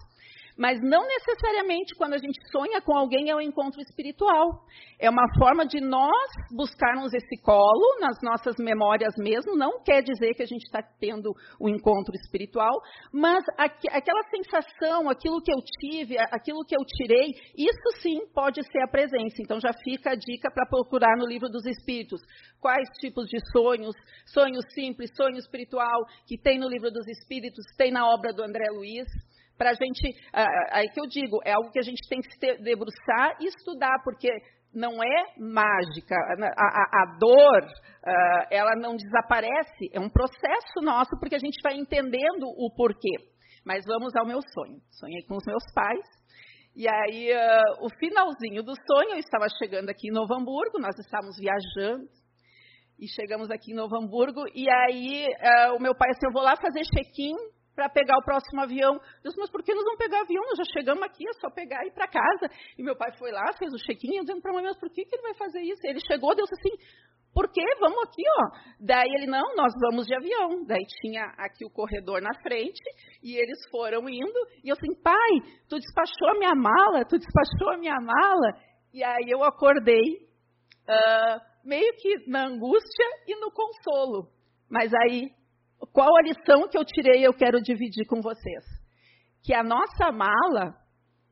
Mas 0.57 0.81
não 0.81 1.07
necessariamente 1.07 1.95
quando 1.97 2.15
a 2.15 2.19
gente 2.19 2.39
sonha 2.51 2.81
com 2.81 2.97
alguém 2.97 3.29
é 3.29 3.37
um 3.37 3.41
encontro 3.41 3.81
espiritual. 3.81 4.65
É 4.99 5.11
uma 5.11 5.27
forma 5.39 5.67
de 5.67 5.81
nós 5.81 6.31
buscarmos 6.51 7.13
esse 7.13 7.37
colo 7.43 8.01
nas 8.01 8.17
nossas 8.23 8.57
memórias 8.59 9.15
mesmo. 9.19 9.55
Não 9.55 9.83
quer 9.83 10.03
dizer 10.03 10.33
que 10.35 10.43
a 10.43 10.47
gente 10.47 10.65
está 10.65 10.83
tendo 10.99 11.35
um 11.61 11.69
encontro 11.69 12.15
espiritual, 12.15 12.73
mas 13.13 13.45
aqu 13.59 13.87
aquela 13.91 14.23
sensação, 14.31 15.11
aquilo 15.11 15.43
que 15.43 15.53
eu 15.53 15.59
tive, 15.81 16.17
aquilo 16.19 16.65
que 16.65 16.75
eu 16.75 16.85
tirei, 16.87 17.35
isso 17.57 18.01
sim 18.01 18.27
pode 18.33 18.63
ser 18.63 18.83
a 18.83 18.89
presença. 18.89 19.37
Então 19.41 19.61
já 19.61 19.73
fica 19.85 20.13
a 20.13 20.17
dica 20.17 20.51
para 20.51 20.67
procurar 20.67 21.17
no 21.19 21.27
livro 21.27 21.49
dos 21.49 21.67
Espíritos 21.67 22.21
quais 22.61 22.89
tipos 22.99 23.27
de 23.27 23.39
sonhos, 23.53 23.95
sonho 24.27 24.61
simples, 24.73 25.11
sonho 25.15 25.37
espiritual, 25.37 26.07
que 26.27 26.39
tem 26.39 26.59
no 26.59 26.69
livro 26.69 26.91
dos 26.91 27.07
Espíritos, 27.07 27.65
tem 27.77 27.93
na 27.93 28.09
obra 28.09 28.33
do 28.33 28.43
André 28.43 28.71
Luiz 28.71 29.07
para 29.57 29.71
a 29.71 29.75
gente, 29.75 30.15
aí 30.71 30.89
que 30.89 31.01
eu 31.01 31.07
digo, 31.07 31.41
é 31.45 31.53
algo 31.53 31.71
que 31.71 31.79
a 31.79 31.83
gente 31.83 32.07
tem 32.09 32.21
que 32.21 32.31
se 32.33 32.63
debruçar 32.63 33.37
e 33.41 33.47
estudar, 33.47 34.03
porque 34.05 34.31
não 34.77 35.03
é 35.03 35.25
mágica. 35.39 36.15
A, 36.15 36.65
a, 36.65 37.03
a 37.03 37.19
dor, 37.19 37.65
uh, 37.65 38.47
ela 38.51 38.77
não 38.77 38.95
desaparece, 38.95 39.89
é 39.93 39.99
um 39.99 40.11
processo 40.11 40.83
nosso, 40.83 41.19
porque 41.19 41.35
a 41.35 41.41
gente 41.41 41.61
vai 41.63 41.75
entendendo 41.75 42.45
o 42.45 42.71
porquê. 42.77 43.17
Mas 43.65 43.85
vamos 43.87 44.15
ao 44.15 44.27
meu 44.27 44.41
sonho. 44.55 44.79
Sonhei 44.91 45.23
com 45.27 45.37
os 45.37 45.45
meus 45.47 45.65
pais. 45.75 46.07
E 46.77 46.87
aí, 46.87 47.33
uh, 47.33 47.87
o 47.87 47.89
finalzinho 47.99 48.63
do 48.63 48.75
sonho, 48.75 49.13
eu 49.13 49.19
estava 49.19 49.47
chegando 49.59 49.89
aqui 49.89 50.09
em 50.09 50.13
Novo 50.13 50.35
Hamburgo, 50.35 50.79
nós 50.79 50.95
estávamos 50.99 51.37
viajando, 51.39 52.05
e 53.01 53.09
chegamos 53.09 53.51
aqui 53.51 53.73
em 53.73 53.75
Novo 53.75 53.97
Hamburgo, 53.97 54.45
e 54.55 54.69
aí 54.69 55.25
uh, 55.25 55.77
o 55.77 55.81
meu 55.81 55.95
pai 55.97 56.11
assim, 56.11 56.27
eu 56.27 56.33
vou 56.33 56.43
lá 56.43 56.55
fazer 56.57 56.83
check-in 56.95 57.35
para 57.77 57.91
pegar 57.91 58.17
o 58.17 58.25
próximo 58.25 58.63
avião. 58.63 58.95
Eu 59.23 59.29
disse, 59.29 59.39
mas 59.39 59.51
por 59.51 59.63
que 59.63 59.75
nós 59.75 59.85
vamos 59.85 59.99
pegar 59.99 60.23
avião? 60.23 60.43
Nós 60.47 60.57
já 60.57 60.65
chegamos 60.73 61.03
aqui, 61.03 61.29
é 61.29 61.33
só 61.35 61.51
pegar 61.51 61.85
e 61.85 61.89
ir 61.89 61.93
para 61.93 62.09
casa. 62.09 62.49
E 62.79 62.83
meu 62.83 62.97
pai 62.97 63.13
foi 63.19 63.31
lá, 63.31 63.53
fez 63.59 63.71
o 63.73 63.77
check-in, 63.77 64.17
eu 64.17 64.25
dizendo 64.25 64.41
para 64.41 64.51
a 64.51 64.55
mãe, 64.55 64.65
mas 64.65 64.79
por 64.79 64.89
que, 64.89 65.05
que 65.05 65.15
ele 65.15 65.23
vai 65.23 65.35
fazer 65.35 65.61
isso? 65.61 65.81
Ele 65.85 66.01
chegou, 66.01 66.35
deu 66.35 66.45
assim, 66.45 66.75
por 67.35 67.53
quê? 67.53 67.63
Vamos 67.79 67.99
aqui, 68.05 68.23
ó. 68.27 68.75
Daí 68.81 69.11
ele, 69.11 69.27
não, 69.27 69.55
nós 69.55 69.71
vamos 69.79 70.07
de 70.07 70.15
avião. 70.15 70.65
Daí 70.65 70.87
tinha 71.03 71.23
aqui 71.37 71.67
o 71.67 71.71
corredor 71.71 72.23
na 72.23 72.33
frente, 72.41 72.81
e 73.23 73.37
eles 73.37 73.59
foram 73.71 74.09
indo, 74.09 74.41
e 74.65 74.71
eu 74.71 74.73
assim, 74.73 74.95
pai, 75.03 75.53
tu 75.69 75.79
despachou 75.79 76.31
a 76.31 76.39
minha 76.39 76.55
mala, 76.55 77.05
tu 77.05 77.19
despachou 77.19 77.75
a 77.75 77.77
minha 77.77 78.01
mala. 78.01 78.59
E 78.95 79.05
aí 79.05 79.29
eu 79.29 79.45
acordei, 79.45 80.17
uh, 80.89 81.41
meio 81.63 81.93
que 81.99 82.27
na 82.27 82.47
angústia 82.47 83.07
e 83.29 83.39
no 83.39 83.51
consolo. 83.53 84.31
Mas 84.71 84.91
aí 84.95 85.31
qual 85.93 86.17
a 86.17 86.23
lição 86.23 86.69
que 86.69 86.79
eu 86.79 86.85
tirei 86.85 87.21
e 87.21 87.25
eu 87.25 87.33
quero 87.33 87.61
dividir 87.61 88.07
com 88.07 88.21
vocês? 88.21 88.65
Que 89.43 89.55
a 89.55 89.63
nossa 89.63 90.11
mala, 90.13 90.75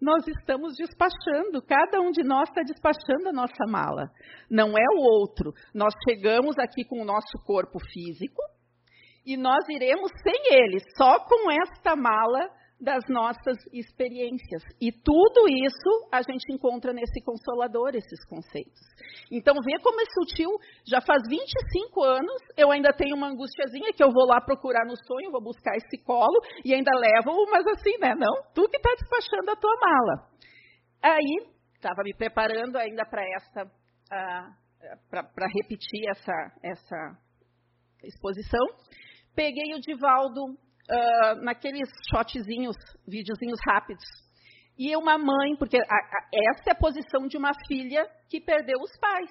nós 0.00 0.26
estamos 0.26 0.74
despachando, 0.76 1.62
cada 1.66 2.00
um 2.00 2.10
de 2.10 2.22
nós 2.22 2.48
está 2.48 2.62
despachando 2.62 3.28
a 3.28 3.32
nossa 3.32 3.64
mala. 3.66 4.10
Não 4.50 4.76
é 4.76 4.84
o 4.96 5.00
outro. 5.00 5.52
Nós 5.74 5.94
chegamos 6.08 6.58
aqui 6.58 6.84
com 6.84 7.00
o 7.00 7.04
nosso 7.04 7.38
corpo 7.44 7.78
físico 7.92 8.42
e 9.26 9.36
nós 9.36 9.66
iremos 9.68 10.10
sem 10.22 10.54
ele, 10.54 10.78
só 10.96 11.18
com 11.20 11.50
esta 11.50 11.96
mala 11.96 12.50
das 12.84 13.02
nossas 13.08 13.56
experiências. 13.72 14.62
E 14.80 14.92
tudo 14.92 15.48
isso 15.48 16.08
a 16.12 16.20
gente 16.22 16.52
encontra 16.52 16.92
nesse 16.92 17.20
consolador, 17.24 17.94
esses 17.94 18.24
conceitos. 18.26 18.80
Então, 19.32 19.54
vê 19.64 19.78
como 19.82 20.00
é 20.00 20.04
sutil. 20.12 20.50
Já 20.86 21.00
faz 21.00 21.22
25 21.28 22.02
anos, 22.04 22.42
eu 22.56 22.70
ainda 22.70 22.92
tenho 22.92 23.16
uma 23.16 23.28
angustiazinha 23.28 23.92
que 23.92 24.04
eu 24.04 24.12
vou 24.12 24.26
lá 24.26 24.40
procurar 24.40 24.84
no 24.84 24.94
sonho, 25.06 25.32
vou 25.32 25.42
buscar 25.42 25.74
esse 25.76 25.96
colo 26.04 26.40
e 26.64 26.74
ainda 26.74 26.90
levo, 26.94 27.50
mas 27.50 27.66
assim, 27.68 27.96
né? 27.98 28.14
Não, 28.14 28.44
tu 28.54 28.68
que 28.68 28.76
está 28.76 28.90
despachando 29.00 29.50
a 29.50 29.56
tua 29.56 29.74
mala. 29.80 30.28
Aí, 31.02 31.54
estava 31.74 32.02
me 32.04 32.14
preparando 32.14 32.76
ainda 32.76 33.04
para 33.04 33.22
esta, 33.36 33.64
uh, 33.64 34.96
para 35.10 35.46
repetir 35.54 36.08
essa, 36.10 36.32
essa 36.62 37.18
exposição. 38.04 38.66
Peguei 39.34 39.74
o 39.74 39.80
Divaldo 39.80 40.56
uh, 40.90 41.44
naqueles 41.44 41.88
shotzinhos, 42.10 42.76
videozinhos 43.06 43.58
rápidos. 43.66 44.04
E 44.78 44.96
uma 44.96 45.16
mãe, 45.16 45.56
porque 45.56 45.76
a, 45.76 45.80
a, 45.80 46.28
essa 46.50 46.70
é 46.70 46.72
a 46.72 46.74
posição 46.74 47.26
de 47.28 47.36
uma 47.36 47.52
filha 47.68 48.06
que 48.28 48.40
perdeu 48.40 48.78
os 48.80 48.98
pais 48.98 49.30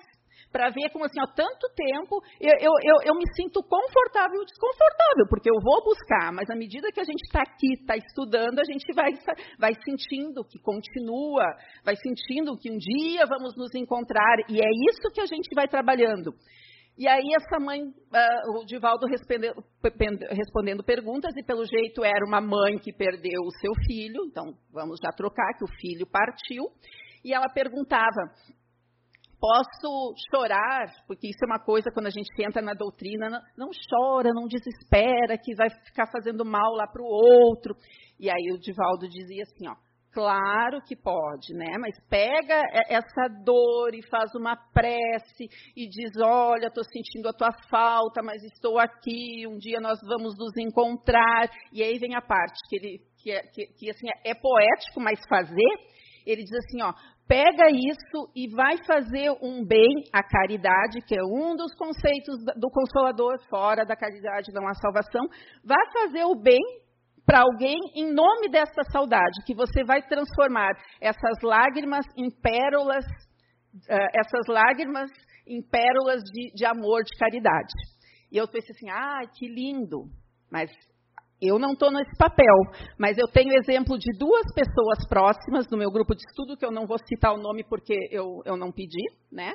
para 0.53 0.69
ver 0.69 0.89
como 0.91 1.03
assim, 1.05 1.19
há 1.19 1.27
tanto 1.33 1.67
tempo 1.75 2.21
eu, 2.39 2.53
eu, 2.61 2.71
eu, 2.83 2.97
eu, 3.09 3.15
me 3.15 3.25
sinto 3.35 3.61
confortável 3.63 4.39
ou 4.39 4.45
desconfortável, 4.45 5.25
porque 5.27 5.49
eu 5.49 5.59
vou 5.59 5.83
buscar, 5.83 6.31
mas 6.31 6.47
à 6.49 6.55
medida 6.55 6.91
que 6.91 6.99
a 6.99 7.03
gente 7.03 7.23
está 7.25 7.41
aqui, 7.41 7.73
está 7.73 7.97
estudando, 7.97 8.59
a 8.59 8.63
gente 8.63 8.85
vai, 8.93 9.11
vai 9.57 9.73
sentindo 9.83 10.45
que 10.45 10.59
continua, 10.59 11.43
vai 11.83 11.95
sentindo 11.95 12.55
que 12.55 12.69
um 12.69 12.77
dia 12.77 13.25
vamos 13.25 13.57
nos 13.57 13.73
encontrar, 13.73 14.37
e 14.47 14.61
é 14.61 14.69
isso 14.91 15.09
que 15.11 15.21
a 15.21 15.25
gente 15.25 15.49
vai 15.55 15.67
trabalhando. 15.67 16.31
E 16.95 17.07
aí 17.07 17.25
essa 17.35 17.59
mãe, 17.59 17.81
uh, 17.81 18.59
o 18.59 18.65
Divaldo 18.65 19.07
respondendo, 19.07 19.63
respondendo 20.29 20.83
perguntas, 20.83 21.35
e 21.35 21.43
pelo 21.43 21.65
jeito 21.65 22.03
era 22.03 22.23
uma 22.25 22.39
mãe 22.39 22.77
que 22.77 22.93
perdeu 22.93 23.41
o 23.41 23.51
seu 23.59 23.73
filho, 23.87 24.25
então 24.25 24.53
vamos 24.71 24.99
já 25.03 25.11
trocar, 25.11 25.57
que 25.57 25.63
o 25.63 25.75
filho 25.79 26.05
partiu, 26.05 26.65
e 27.25 27.33
ela 27.33 27.49
perguntava, 27.49 28.29
posso 29.39 30.13
chorar, 30.29 30.85
porque 31.07 31.27
isso 31.27 31.43
é 31.43 31.47
uma 31.47 31.59
coisa 31.59 31.89
quando 31.93 32.07
a 32.07 32.11
gente 32.11 32.29
entra 32.39 32.61
na 32.61 32.73
doutrina, 32.73 33.27
não, 33.29 33.41
não 33.57 33.69
chora, 33.89 34.29
não 34.31 34.47
desespera, 34.47 35.37
que 35.37 35.55
vai 35.55 35.69
ficar 35.69 36.07
fazendo 36.11 36.45
mal 36.45 36.73
lá 36.75 36.87
para 36.87 37.01
o 37.01 37.05
outro. 37.05 37.75
E 38.19 38.29
aí 38.29 38.53
o 38.53 38.59
Divaldo 38.59 39.09
dizia 39.09 39.43
assim, 39.43 39.67
ó, 39.67 39.75
claro 40.13 40.81
que 40.81 40.95
pode, 40.95 41.53
né? 41.53 41.77
Mas 41.79 41.99
pega 42.09 42.61
essa 42.87 43.27
dor 43.43 43.93
e 43.93 44.07
faz 44.07 44.33
uma 44.35 44.55
prece 44.55 45.49
e 45.75 45.87
diz, 45.89 46.11
olha, 46.21 46.67
estou 46.67 46.83
sentindo 46.83 47.27
a 47.27 47.33
tua 47.33 47.51
falta, 47.69 48.21
mas 48.21 48.43
estou 48.43 48.79
aqui, 48.79 49.45
um 49.47 49.57
dia 49.57 49.79
nós 49.79 49.99
vamos 50.01 50.37
nos 50.37 50.55
encontrar. 50.57 51.49
E 51.71 51.83
aí 51.83 51.97
vem 51.97 52.15
a 52.15 52.21
parte 52.21 52.59
que 52.69 52.75
ele 52.75 53.13
que, 53.23 53.31
é, 53.31 53.41
que, 53.41 53.65
que 53.67 53.89
assim 53.89 54.07
é 54.25 54.33
poético, 54.33 54.99
mas 54.99 55.19
fazer. 55.27 55.93
Ele 56.25 56.43
diz 56.43 56.53
assim, 56.53 56.81
ó, 56.81 56.93
pega 57.27 57.69
isso 57.69 58.31
e 58.35 58.47
vai 58.53 58.77
fazer 58.85 59.31
um 59.41 59.65
bem 59.65 60.03
à 60.13 60.21
caridade, 60.21 61.01
que 61.07 61.17
é 61.17 61.23
um 61.23 61.55
dos 61.55 61.73
conceitos 61.75 62.37
do 62.57 62.69
Consolador, 62.69 63.39
fora 63.49 63.85
da 63.85 63.95
caridade 63.95 64.51
não 64.53 64.67
há 64.67 64.73
salvação, 64.75 65.25
vai 65.63 65.91
fazer 65.91 66.23
o 66.25 66.35
bem 66.35 66.61
para 67.25 67.41
alguém 67.41 67.77
em 67.95 68.13
nome 68.13 68.49
dessa 68.49 68.83
saudade, 68.91 69.43
que 69.45 69.55
você 69.55 69.83
vai 69.83 70.01
transformar 70.01 70.71
essas 70.99 71.41
lágrimas 71.41 72.05
em 72.17 72.29
pérolas, 72.29 73.05
uh, 73.05 74.09
essas 74.13 74.47
lágrimas 74.47 75.09
em 75.47 75.61
pérolas 75.61 76.21
de, 76.23 76.51
de 76.53 76.65
amor, 76.65 77.03
de 77.03 77.17
caridade. 77.17 77.73
E 78.31 78.37
eu 78.37 78.47
pensei 78.47 78.75
assim, 78.75 78.89
ah, 78.89 79.21
que 79.37 79.47
lindo, 79.47 80.05
mas 80.51 80.71
eu 81.41 81.59
não 81.59 81.73
estou 81.73 81.91
nesse 81.91 82.15
papel, 82.17 82.55
mas 82.97 83.17
eu 83.17 83.27
tenho 83.27 83.53
exemplo 83.57 83.97
de 83.97 84.17
duas 84.17 84.45
pessoas 84.55 85.07
próximas 85.07 85.69
no 85.69 85.77
meu 85.77 85.91
grupo 85.91 86.15
de 86.15 86.23
estudo, 86.29 86.57
que 86.57 86.65
eu 86.65 86.71
não 86.71 86.87
vou 86.87 86.97
citar 86.97 87.33
o 87.33 87.41
nome 87.41 87.63
porque 87.63 87.95
eu, 88.11 88.41
eu 88.45 88.55
não 88.55 88.71
pedi, 88.71 89.03
né? 89.31 89.53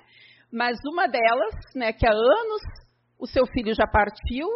Mas 0.52 0.78
uma 0.90 1.06
delas, 1.06 1.54
né, 1.74 1.92
que 1.92 2.06
há 2.06 2.12
anos 2.12 2.62
o 3.18 3.26
seu 3.26 3.46
filho 3.46 3.74
já 3.74 3.86
partiu 3.86 4.46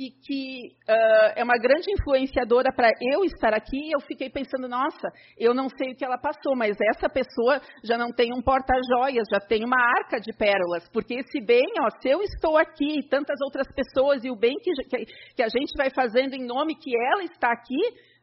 e 0.00 0.10
que 0.10 0.72
uh, 0.88 1.32
é 1.36 1.44
uma 1.44 1.58
grande 1.58 1.92
influenciadora 1.92 2.72
para 2.74 2.88
eu 3.02 3.22
estar 3.22 3.52
aqui, 3.52 3.92
eu 3.92 4.00
fiquei 4.00 4.30
pensando, 4.30 4.66
nossa, 4.66 5.08
eu 5.38 5.52
não 5.52 5.68
sei 5.68 5.92
o 5.92 5.94
que 5.94 6.02
ela 6.02 6.16
passou, 6.16 6.56
mas 6.56 6.74
essa 6.94 7.06
pessoa 7.06 7.60
já 7.84 7.98
não 7.98 8.10
tem 8.10 8.32
um 8.32 8.40
porta-joias, 8.40 9.28
já 9.30 9.38
tem 9.40 9.62
uma 9.62 9.76
arca 9.76 10.18
de 10.18 10.32
pérolas, 10.32 10.88
porque 10.88 11.16
esse 11.16 11.44
bem, 11.44 11.66
ó, 11.82 11.90
se 12.00 12.08
eu 12.08 12.22
estou 12.22 12.56
aqui 12.56 13.00
e 13.00 13.08
tantas 13.10 13.38
outras 13.44 13.66
pessoas, 13.74 14.24
e 14.24 14.30
o 14.30 14.36
bem 14.36 14.56
que, 14.62 14.72
que, 14.88 15.04
que 15.36 15.42
a 15.42 15.48
gente 15.48 15.76
vai 15.76 15.90
fazendo 15.90 16.32
em 16.32 16.46
nome 16.46 16.76
que 16.76 16.96
ela 16.96 17.22
está 17.22 17.52
aqui, 17.52 17.76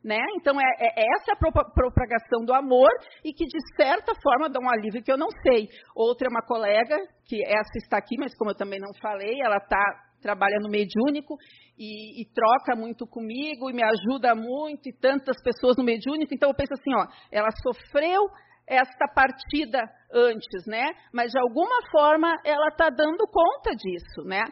né? 0.03 0.19
Então, 0.39 0.60
é, 0.60 0.65
é, 0.79 1.05
essa 1.15 1.34
a 1.34 1.36
propagação 1.36 2.43
do 2.43 2.53
amor 2.53 2.89
e 3.24 3.34
que, 3.34 3.46
de 3.46 3.75
certa 3.75 4.13
forma, 4.15 4.50
dá 4.50 4.60
um 4.60 4.69
alívio 4.69 5.03
que 5.03 5.12
eu 5.12 5.17
não 5.17 5.27
sei. 5.43 5.67
Outra 5.96 6.27
é 6.27 6.31
uma 6.31 6.42
colega, 6.42 6.96
que 7.25 7.44
essa 7.46 7.77
está 7.77 7.98
aqui, 7.98 8.16
mas 8.18 8.35
como 8.35 8.51
eu 8.51 8.55
também 8.55 8.79
não 8.79 8.94
falei, 9.01 9.42
ela 9.44 9.57
está 9.57 10.06
trabalha 10.22 10.60
no 10.60 10.70
mediúnico 10.70 11.38
e, 11.77 12.22
e, 12.22 12.25
troca 12.34 12.75
muito 12.75 13.06
comigo 13.06 13.70
e 13.70 13.74
me 13.74 13.84
ajuda 13.84 14.34
muito, 14.34 14.90
e 14.90 14.94
tantas 14.94 15.42
pessoas 15.44 15.77
no 15.77 15.84
mediúnico. 15.84 16.34
Então 16.34 16.50
eu 16.50 16.56
penso 16.56 16.74
assim, 16.74 16.94
ó, 16.94 17.06
ela 17.32 17.50
sofreu 17.64 18.24
esta 18.68 19.08
partida 19.14 19.80
antes, 20.12 20.66
né? 20.66 20.92
Mas 21.14 21.32
de 21.32 21.40
alguma 21.40 21.82
forma 21.90 22.36
ela 22.44 22.68
está 22.68 22.90
dando 22.90 23.25
conta 23.27 23.75
disso, 23.75 24.24
né? 24.25 24.44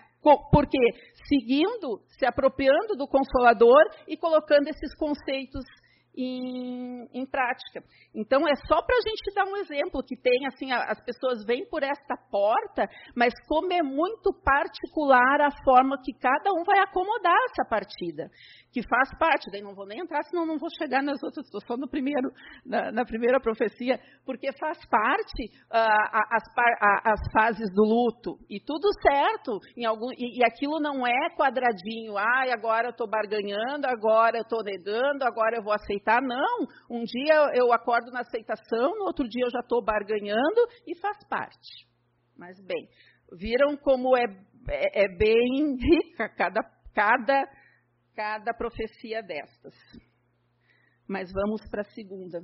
Porque 0.51 0.79
seguindo, 1.27 2.01
se 2.17 2.25
apropriando 2.25 2.95
do 2.95 3.07
Consolador 3.07 3.83
e 4.07 4.17
colocando 4.17 4.67
esses 4.67 4.95
conceitos 4.97 5.63
em, 6.17 7.07
em 7.13 7.25
prática. 7.25 7.83
Então, 8.13 8.47
é 8.47 8.55
só 8.67 8.81
para 8.81 8.95
a 8.95 9.01
gente 9.01 9.33
dar 9.33 9.45
um 9.45 9.57
exemplo 9.57 10.03
que 10.03 10.15
tem, 10.15 10.45
assim, 10.47 10.71
as 10.71 11.03
pessoas 11.03 11.45
vêm 11.45 11.67
por 11.69 11.83
esta 11.83 12.15
porta, 12.31 12.87
mas 13.15 13.33
como 13.47 13.71
é 13.73 13.81
muito 13.81 14.33
particular 14.43 15.41
a 15.41 15.51
forma 15.63 15.97
que 16.03 16.13
cada 16.13 16.51
um 16.51 16.63
vai 16.63 16.79
acomodar 16.79 17.37
essa 17.49 17.67
partida 17.69 18.29
que 18.75 18.83
faz 18.89 19.07
parte, 19.17 19.49
daí 19.49 19.61
não 19.61 19.73
vou 19.73 19.87
nem 19.87 20.01
entrar, 20.01 20.21
senão 20.23 20.45
não 20.45 20.57
vou 20.57 20.67
chegar 20.77 21.01
nas 21.01 21.23
outras, 21.23 21.45
estou 21.45 21.61
só 21.61 21.77
no 21.77 21.87
primeiro, 21.87 22.29
na, 22.65 22.91
na, 22.91 23.05
primeira 23.05 23.39
profecia, 23.39 23.97
porque 24.25 24.51
faz 24.59 24.77
parte 24.89 25.45
uh, 25.71 26.11
as, 26.29 26.43
as, 27.05 27.31
fases 27.31 27.73
do 27.73 27.83
luto, 27.83 28.37
e 28.49 28.59
tudo 28.59 28.89
certo, 29.01 29.59
em 29.77 29.85
algum, 29.85 30.11
e, 30.11 30.39
e 30.39 30.43
aquilo 30.43 30.81
não 30.81 31.07
é 31.07 31.29
quadradinho, 31.37 32.17
ai, 32.17 32.51
ah, 32.51 32.53
agora 32.53 32.87
eu 32.87 32.91
estou 32.91 33.07
barganhando, 33.07 33.87
agora 33.87 34.39
eu 34.39 34.41
estou 34.41 34.61
negando, 34.61 35.23
agora 35.23 35.55
eu 35.55 35.63
vou 35.63 35.71
aceitar, 36.05 36.21
não, 36.21 36.67
um 36.89 37.03
dia 37.03 37.51
eu 37.55 37.73
acordo 37.73 38.11
na 38.11 38.21
aceitação, 38.21 38.95
no 38.95 39.05
outro 39.05 39.27
dia 39.27 39.45
eu 39.45 39.51
já 39.51 39.59
estou 39.59 39.83
barganhando, 39.83 40.67
e 40.85 40.95
faz 40.99 41.17
parte. 41.27 41.87
Mas 42.37 42.59
bem, 42.63 42.87
viram 43.33 43.75
como 43.77 44.15
é, 44.15 44.23
é, 44.69 45.05
é 45.05 45.17
bem 45.17 45.75
rica 45.75 46.29
cada, 46.29 46.61
cada 46.93 47.43
cada 48.15 48.53
profecia 48.53 49.21
destas. 49.21 49.73
Mas 51.07 51.31
vamos 51.31 51.61
para 51.69 51.81
a 51.81 51.91
segunda. 51.91 52.41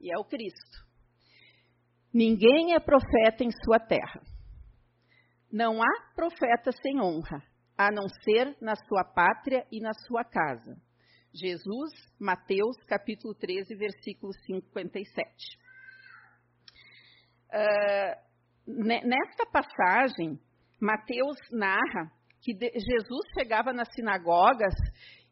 E 0.00 0.12
é 0.12 0.18
o 0.18 0.24
Cristo. 0.24 0.88
Ninguém 2.12 2.74
é 2.74 2.80
profeta 2.80 3.44
em 3.44 3.50
sua 3.64 3.78
terra. 3.78 4.22
Não 5.52 5.82
há 5.82 6.12
profeta 6.14 6.72
sem 6.82 7.00
honra, 7.00 7.42
a 7.78 7.92
não 7.92 8.08
ser 8.24 8.56
na 8.60 8.74
sua 8.74 9.04
pátria 9.04 9.64
e 9.70 9.80
na 9.80 9.92
sua 9.94 10.24
casa. 10.24 10.76
Jesus, 11.32 11.92
Mateus, 12.18 12.76
capítulo 12.88 13.34
13, 13.34 13.76
versículo 13.76 14.32
57. 14.32 15.30
Uh, 17.50 18.28
nesta 18.66 19.46
passagem, 19.52 20.40
Mateus 20.80 21.36
narra 21.52 22.10
que 22.42 22.52
Jesus 22.52 23.26
chegava 23.38 23.72
nas 23.72 23.88
sinagogas 23.94 24.74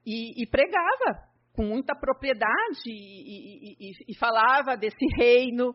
e, 0.05 0.43
e 0.43 0.47
pregava 0.47 1.27
com 1.53 1.65
muita 1.65 1.95
propriedade 1.97 2.87
e, 2.87 3.75
e, 3.81 3.91
e, 4.09 4.19
falava 4.19 4.77
desse 4.77 5.07
reino 5.19 5.75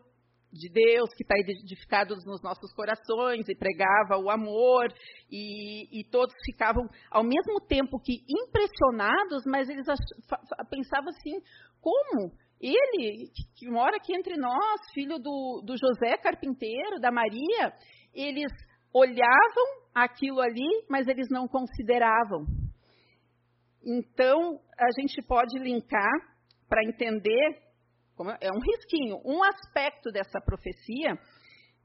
de 0.52 0.68
Deus 0.68 1.08
que 1.16 1.22
está 1.22 1.34
edificado 1.38 2.14
nos 2.26 2.42
nossos 2.42 2.72
corações 2.74 3.48
e 3.48 3.56
pregava 3.56 4.18
o 4.18 4.30
amor 4.30 4.92
e, 5.30 6.04
todos 6.10 6.34
ficavam 6.44 6.86
ao 7.10 7.24
mesmo 7.24 7.58
tempo 7.66 7.98
que 7.98 8.22
impressionados, 8.28 9.44
mas 9.46 9.68
eles 9.68 9.86
pensavam 10.68 11.08
assim, 11.08 11.40
como 11.80 12.32
ele 12.60 13.30
que 13.56 13.68
mora 13.68 13.96
aqui 13.96 14.14
entre 14.14 14.36
nós, 14.36 14.80
filho 14.92 15.18
do, 15.18 15.62
do 15.64 15.74
José 15.76 16.16
carpinteiro, 16.18 17.00
da 17.00 17.10
Maria, 17.10 17.72
eles 18.14 18.52
olhavam 18.92 19.82
aquilo 19.94 20.40
ali, 20.40 20.84
mas 20.88 21.08
eles 21.08 21.28
não 21.30 21.48
consideravam. 21.48 22.44
Então, 23.84 24.60
a 24.78 25.00
gente 25.00 25.20
pode 25.26 25.58
linkar 25.58 26.12
para 26.68 26.84
entender, 26.84 27.58
é 28.40 28.50
um 28.52 28.60
risquinho, 28.60 29.20
um 29.24 29.42
aspecto 29.42 30.10
dessa 30.10 30.40
profecia, 30.40 31.18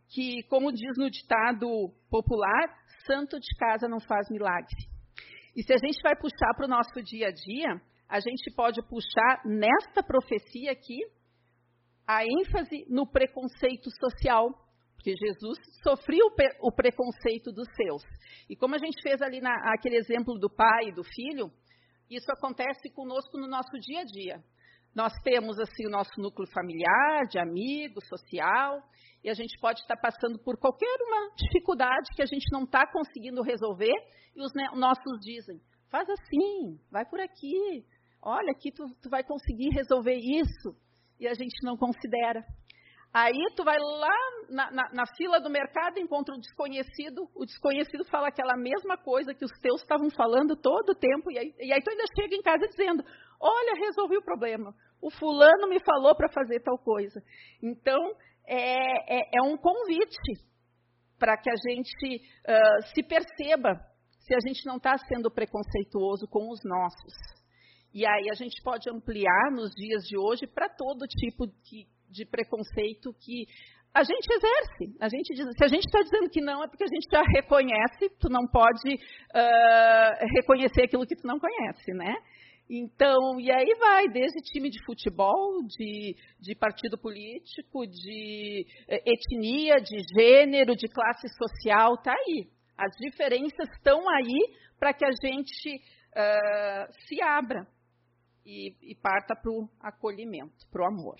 que, 0.10 0.44
como 0.44 0.72
diz 0.72 0.98
no 0.98 1.10
ditado 1.10 1.68
popular, 2.10 2.70
santo 3.06 3.40
de 3.40 3.56
casa 3.58 3.88
não 3.88 4.00
faz 4.00 4.30
milagre. 4.30 4.76
E 5.56 5.64
se 5.64 5.74
a 5.74 5.78
gente 5.78 6.02
vai 6.02 6.16
puxar 6.16 6.54
para 6.56 6.66
o 6.66 6.70
nosso 6.70 7.02
dia 7.02 7.28
a 7.28 7.32
dia, 7.32 7.82
a 8.08 8.20
gente 8.20 8.52
pode 8.56 8.82
puxar 8.84 9.42
nesta 9.46 10.04
profecia 10.04 10.72
aqui 10.72 11.00
a 12.06 12.24
ênfase 12.24 12.86
no 12.90 13.06
preconceito 13.06 13.90
social 14.00 14.50
porque 15.08 15.16
Jesus 15.16 15.58
sofreu 15.84 16.26
o 16.62 16.72
preconceito 16.72 17.52
dos 17.52 17.68
seus. 17.76 18.04
E 18.50 18.56
como 18.56 18.76
a 18.76 18.78
gente 18.78 19.02
fez 19.02 19.22
ali 19.22 19.40
naquele 19.40 19.96
exemplo 19.96 20.38
do 20.38 20.50
pai 20.50 20.88
e 20.88 20.92
do 20.92 21.04
filho, 21.04 21.52
isso 22.10 22.30
acontece 22.32 22.90
conosco 22.90 23.38
no 23.38 23.48
nosso 23.48 23.72
dia 23.80 24.02
a 24.02 24.04
dia. 24.04 24.44
Nós 24.96 25.14
temos 25.24 25.60
assim 25.60 25.86
o 25.86 25.92
nosso 25.92 26.20
núcleo 26.20 26.48
familiar, 26.52 27.28
de 27.30 27.40
amigo, 27.40 28.02
social, 28.06 28.82
e 29.24 29.30
a 29.30 29.34
gente 29.34 29.60
pode 29.60 29.82
estar 29.82 29.98
passando 29.98 30.40
por 30.40 30.58
qualquer 30.58 30.98
uma 31.02 31.36
dificuldade 31.36 32.10
que 32.16 32.22
a 32.22 32.26
gente 32.26 32.46
não 32.52 32.64
está 32.64 32.86
conseguindo 32.88 33.42
resolver, 33.42 33.94
e 34.36 34.42
os 34.42 34.52
nossos 34.76 35.20
dizem: 35.22 35.60
faz 35.90 36.08
assim, 36.10 36.80
vai 36.92 37.06
por 37.06 37.20
aqui, 37.20 37.86
olha, 38.22 38.52
aqui 38.52 38.72
tu, 38.72 38.86
tu 39.02 39.10
vai 39.10 39.24
conseguir 39.24 39.70
resolver 39.70 40.16
isso. 40.16 40.76
E 41.20 41.28
a 41.28 41.34
gente 41.34 41.64
não 41.64 41.76
considera. 41.76 42.46
Aí 43.20 43.48
tu 43.56 43.64
vai 43.64 43.80
lá 43.80 44.16
na, 44.48 44.70
na, 44.70 44.90
na, 44.94 45.04
fila 45.18 45.40
do 45.40 45.50
mercado, 45.50 45.98
encontra 45.98 46.36
um 46.36 46.40
desconhecido, 46.40 47.28
o 47.34 47.46
desconhecido 47.46 48.06
fala 48.06 48.28
aquela 48.28 48.56
mesma 48.56 48.96
coisa 48.96 49.34
que 49.34 49.44
os 49.44 49.52
teus 49.60 49.82
estavam 49.82 50.08
falando 50.12 50.56
todo 50.56 50.92
o 50.92 50.96
tempo, 50.96 51.32
e 51.32 51.40
aí, 51.40 51.52
e 51.58 51.74
aí 51.74 51.82
tu 51.82 51.90
ainda 51.90 52.04
chega 52.16 52.36
em 52.36 52.44
casa 52.44 52.68
dizendo, 52.68 53.04
olha, 53.42 53.86
resolvi 53.86 54.18
o 54.18 54.24
problema, 54.24 54.72
o 55.02 55.10
fulano 55.10 55.68
me 55.68 55.80
falou 55.80 56.16
para 56.16 56.32
fazer 56.32 56.60
tal 56.60 56.78
coisa. 56.78 57.20
Então, 57.64 58.00
é, 58.46 59.18
é, 59.18 59.40
é 59.40 59.42
um 59.42 59.58
convite 59.58 60.34
para 61.18 61.38
que 61.38 61.50
a 61.50 61.56
gente 61.56 62.18
uh, 62.18 62.94
se 62.94 63.02
perceba 63.02 63.82
se 64.28 64.36
a 64.36 64.40
gente 64.48 64.64
não 64.68 64.78
está 64.78 64.96
sendo 64.96 65.32
preconceituoso 65.32 66.28
com 66.28 66.52
os 66.52 66.64
nossos. 66.64 67.16
E 67.92 68.06
aí 68.06 68.30
a 68.30 68.36
gente 68.36 68.62
pode 68.62 68.88
ampliar 68.92 69.50
nos 69.52 69.72
dias 69.72 70.04
de 70.04 70.16
hoje 70.20 70.46
para 70.46 70.70
todo 70.70 71.08
tipo 71.08 71.48
de, 71.48 71.88
de, 72.10 72.26
preconceito 72.26 73.14
que 73.20 73.46
a 73.94 74.04
gente 74.04 74.28
exerce. 74.32 74.98
A 75.00 75.10
gente 75.10 75.34
diz, 75.34 75.46
se 75.58 75.64
a 75.64 75.68
gente 75.68 75.86
está 75.86 76.02
dizendo 76.02 76.30
que 76.30 76.42
não, 76.42 76.64
é 76.64 76.68
porque 76.68 76.84
a 76.84 76.88
gente 76.88 77.08
já 77.12 77.22
reconhece, 77.36 78.10
tu 78.20 78.30
não 78.30 78.46
pode 78.48 78.94
uh, 78.96 80.28
reconhecer 80.36 80.84
aquilo 80.84 81.06
que 81.06 81.16
tu 81.16 81.26
não 81.26 81.40
conhece, 81.40 81.94
né? 81.94 82.16
Então, 82.70 83.40
e 83.40 83.50
aí 83.50 83.74
vai, 83.80 84.08
desde 84.10 84.42
time 84.42 84.70
de 84.70 84.84
futebol, 84.86 85.64
de, 85.64 86.16
de 86.40 86.54
partido 86.54 86.98
político, 86.98 87.88
de 87.88 88.66
eh, 88.90 89.04
etnia, 89.06 89.76
de 89.78 89.98
gênero, 90.14 90.76
de 90.76 90.88
classe 90.90 91.30
social, 91.30 91.96
tá 92.04 92.12
aí. 92.12 92.50
As 92.78 92.92
diferenças 92.98 93.70
estão 93.74 94.04
aí 94.10 94.54
para 94.78 94.94
que 94.94 95.06
a 95.06 95.12
gente 95.12 95.76
uh, 95.78 96.94
se 97.08 97.22
abra 97.22 97.66
e, 98.46 98.76
e 98.92 98.96
parta 98.96 99.34
para 99.34 99.52
o 99.52 99.70
acolhimento, 99.80 100.68
para 100.70 100.84
o 100.84 100.88
amor. 100.88 101.16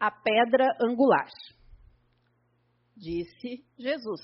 A 0.00 0.10
pedra 0.10 0.66
angular. 0.80 1.28
Disse 2.96 3.64
Jesus 3.78 4.20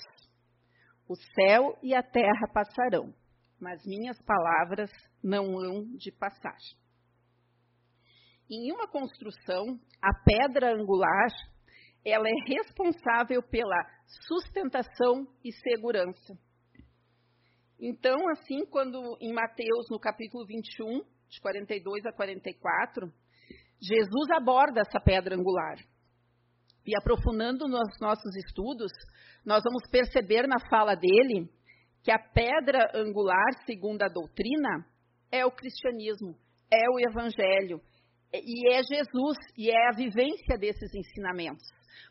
o 1.06 1.14
céu 1.16 1.78
e 1.82 1.94
a 1.94 2.02
terra 2.02 2.48
passarão, 2.52 3.14
mas 3.60 3.84
minhas 3.84 4.20
palavras 4.22 4.90
não 5.22 5.58
hão 5.58 5.84
de 5.96 6.10
passar. 6.10 6.56
Em 8.50 8.72
uma 8.72 8.88
construção, 8.88 9.78
a 10.00 10.14
pedra 10.24 10.74
angular, 10.74 11.28
ela 12.04 12.26
é 12.28 12.54
responsável 12.54 13.42
pela 13.42 13.76
sustentação 14.26 15.26
e 15.42 15.52
segurança. 15.52 16.38
Então, 17.78 18.28
assim, 18.30 18.64
quando 18.66 19.16
em 19.20 19.32
Mateus, 19.32 19.90
no 19.90 19.98
capítulo 19.98 20.46
21, 20.46 21.02
de 21.28 21.40
42 21.40 22.06
a 22.06 22.12
44, 22.12 23.12
Jesus 23.80 24.30
aborda 24.30 24.80
essa 24.80 25.00
pedra 25.00 25.34
angular. 25.34 25.76
E 26.86 26.96
aprofundando 26.96 27.66
nos 27.66 27.98
nossos 28.00 28.36
estudos, 28.36 28.92
nós 29.44 29.62
vamos 29.62 29.88
perceber 29.90 30.46
na 30.46 30.60
fala 30.68 30.94
dele 30.94 31.48
que 32.02 32.10
a 32.10 32.18
pedra 32.18 32.90
angular, 32.94 33.64
segundo 33.64 34.02
a 34.02 34.08
doutrina, 34.08 34.86
é 35.32 35.46
o 35.46 35.50
cristianismo, 35.50 36.36
é 36.70 36.90
o 36.90 37.00
evangelho, 37.00 37.80
e 38.32 38.74
é 38.74 38.82
Jesus, 38.82 39.38
e 39.56 39.70
é 39.70 39.88
a 39.88 39.96
vivência 39.96 40.58
desses 40.58 40.94
ensinamentos. 40.94 41.66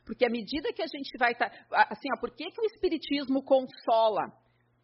Porque 0.06 0.26
à 0.26 0.30
medida 0.30 0.73
que 0.73 0.82
a 0.82 0.88
gente 0.88 1.17
vai 1.17 1.32
estar. 1.34 1.49
Tá, 1.49 1.88
assim, 1.89 2.08
ó, 2.15 2.19
por 2.19 2.32
que, 2.32 2.45
que 2.45 2.62
o 2.62 2.65
Espiritismo 2.65 3.43
consola? 3.43 4.32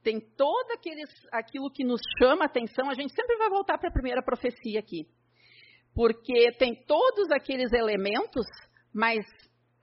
Tem 0.04 0.20
todo 0.20 0.72
aqueles, 0.72 1.10
aquilo 1.32 1.70
que 1.72 1.84
nos 1.84 2.02
chama 2.20 2.44
a 2.44 2.48
atenção, 2.48 2.90
a 2.90 2.94
gente 2.94 3.14
sempre 3.14 3.38
vai 3.38 3.50
voltar 3.50 3.78
para 3.78 3.90
a 3.90 3.94
primeira 3.94 4.24
profecia 4.24 4.80
aqui. 4.80 5.06
Porque 6.00 6.54
tem 6.58 6.74
todos 6.88 7.30
aqueles 7.30 7.74
elementos, 7.74 8.46
mas 8.94 9.20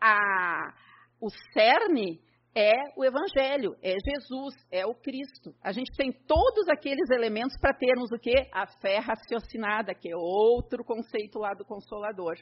a, 0.00 0.72
o 1.20 1.28
cerne 1.52 2.18
é 2.54 2.72
o 2.96 3.04
Evangelho, 3.04 3.76
é 3.82 3.92
Jesus, 4.02 4.54
é 4.72 4.86
o 4.86 4.94
Cristo. 4.94 5.54
A 5.62 5.72
gente 5.72 5.94
tem 5.94 6.10
todos 6.26 6.70
aqueles 6.70 7.10
elementos 7.10 7.54
para 7.60 7.76
termos 7.76 8.10
o 8.10 8.18
quê? 8.18 8.48
A 8.50 8.66
fé 8.66 8.96
raciocinada, 8.98 9.94
que 9.94 10.10
é 10.10 10.16
outro 10.16 10.82
conceito 10.82 11.38
lá 11.38 11.52
do 11.52 11.66
Consolador. 11.66 12.38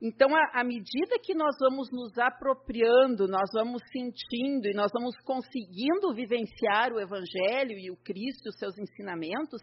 Então, 0.00 0.28
à 0.52 0.62
medida 0.62 1.18
que 1.20 1.34
nós 1.34 1.56
vamos 1.58 1.90
nos 1.90 2.16
apropriando, 2.18 3.26
nós 3.26 3.50
vamos 3.52 3.82
sentindo 3.90 4.68
e 4.68 4.72
nós 4.72 4.92
vamos 4.92 5.16
conseguindo 5.24 6.14
vivenciar 6.14 6.92
o 6.92 7.00
Evangelho 7.00 7.76
e 7.76 7.90
o 7.90 7.96
Cristo 7.96 8.46
e 8.46 8.50
os 8.50 8.58
seus 8.58 8.78
ensinamentos, 8.78 9.60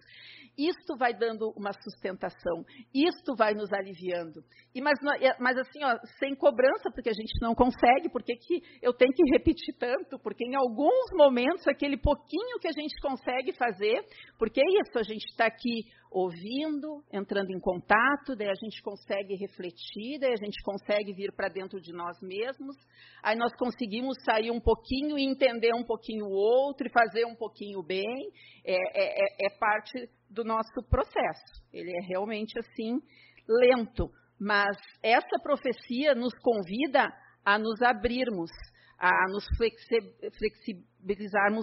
isto 0.57 0.97
vai 0.97 1.13
dando 1.13 1.53
uma 1.55 1.71
sustentação, 1.71 2.65
isto 2.93 3.33
vai 3.37 3.53
nos 3.53 3.71
aliviando. 3.71 4.43
E 4.73 4.81
mas, 4.81 4.99
mas 5.39 5.57
assim, 5.57 5.83
ó, 5.83 5.97
sem 6.19 6.35
cobrança, 6.35 6.91
porque 6.93 7.09
a 7.09 7.13
gente 7.13 7.39
não 7.41 7.55
consegue, 7.55 8.09
porque 8.09 8.35
que 8.35 8.61
eu 8.81 8.93
tenho 8.93 9.13
que 9.13 9.23
repetir 9.31 9.73
tanto? 9.77 10.19
Porque 10.19 10.45
em 10.45 10.55
alguns 10.55 11.11
momentos, 11.13 11.65
aquele 11.67 11.97
pouquinho 11.97 12.59
que 12.59 12.67
a 12.67 12.73
gente 12.73 12.95
consegue 13.01 13.53
fazer, 13.53 14.03
porque 14.37 14.59
é 14.59 14.81
isso, 14.81 14.99
a 14.99 15.03
gente 15.03 15.25
está 15.29 15.45
aqui 15.45 15.85
ouvindo, 16.11 17.03
entrando 17.11 17.51
em 17.51 17.59
contato, 17.59 18.35
daí 18.35 18.49
a 18.49 18.55
gente 18.55 18.81
consegue 18.81 19.35
refletir, 19.35 20.19
daí 20.19 20.31
a 20.31 20.43
gente 20.43 20.61
consegue 20.63 21.13
vir 21.13 21.33
para 21.33 21.49
dentro 21.49 21.79
de 21.81 21.91
nós 21.91 22.17
mesmos, 22.21 22.75
aí 23.21 23.35
nós 23.35 23.53
conseguimos 23.57 24.15
sair 24.23 24.51
um 24.51 24.59
pouquinho 24.59 25.17
e 25.17 25.25
entender 25.25 25.73
um 25.73 25.83
pouquinho 25.83 26.25
o 26.25 26.31
outro 26.31 26.87
e 26.87 26.91
fazer 26.91 27.25
um 27.25 27.35
pouquinho 27.35 27.83
bem, 27.83 28.31
é, 28.65 28.75
é, 28.75 29.45
é, 29.45 29.47
é 29.47 29.49
parte 29.59 30.09
do 30.29 30.43
nosso 30.43 30.81
processo. 30.89 31.63
Ele 31.73 31.91
é 31.91 32.07
realmente 32.07 32.57
assim, 32.59 32.99
lento, 33.47 34.09
mas 34.39 34.77
essa 35.03 35.39
profecia 35.41 36.15
nos 36.15 36.33
convida 36.39 37.09
a 37.43 37.59
nos 37.59 37.81
abrirmos, 37.81 38.49
a 38.97 39.11
nos 39.29 39.45
flexibilizarmos 40.37 40.94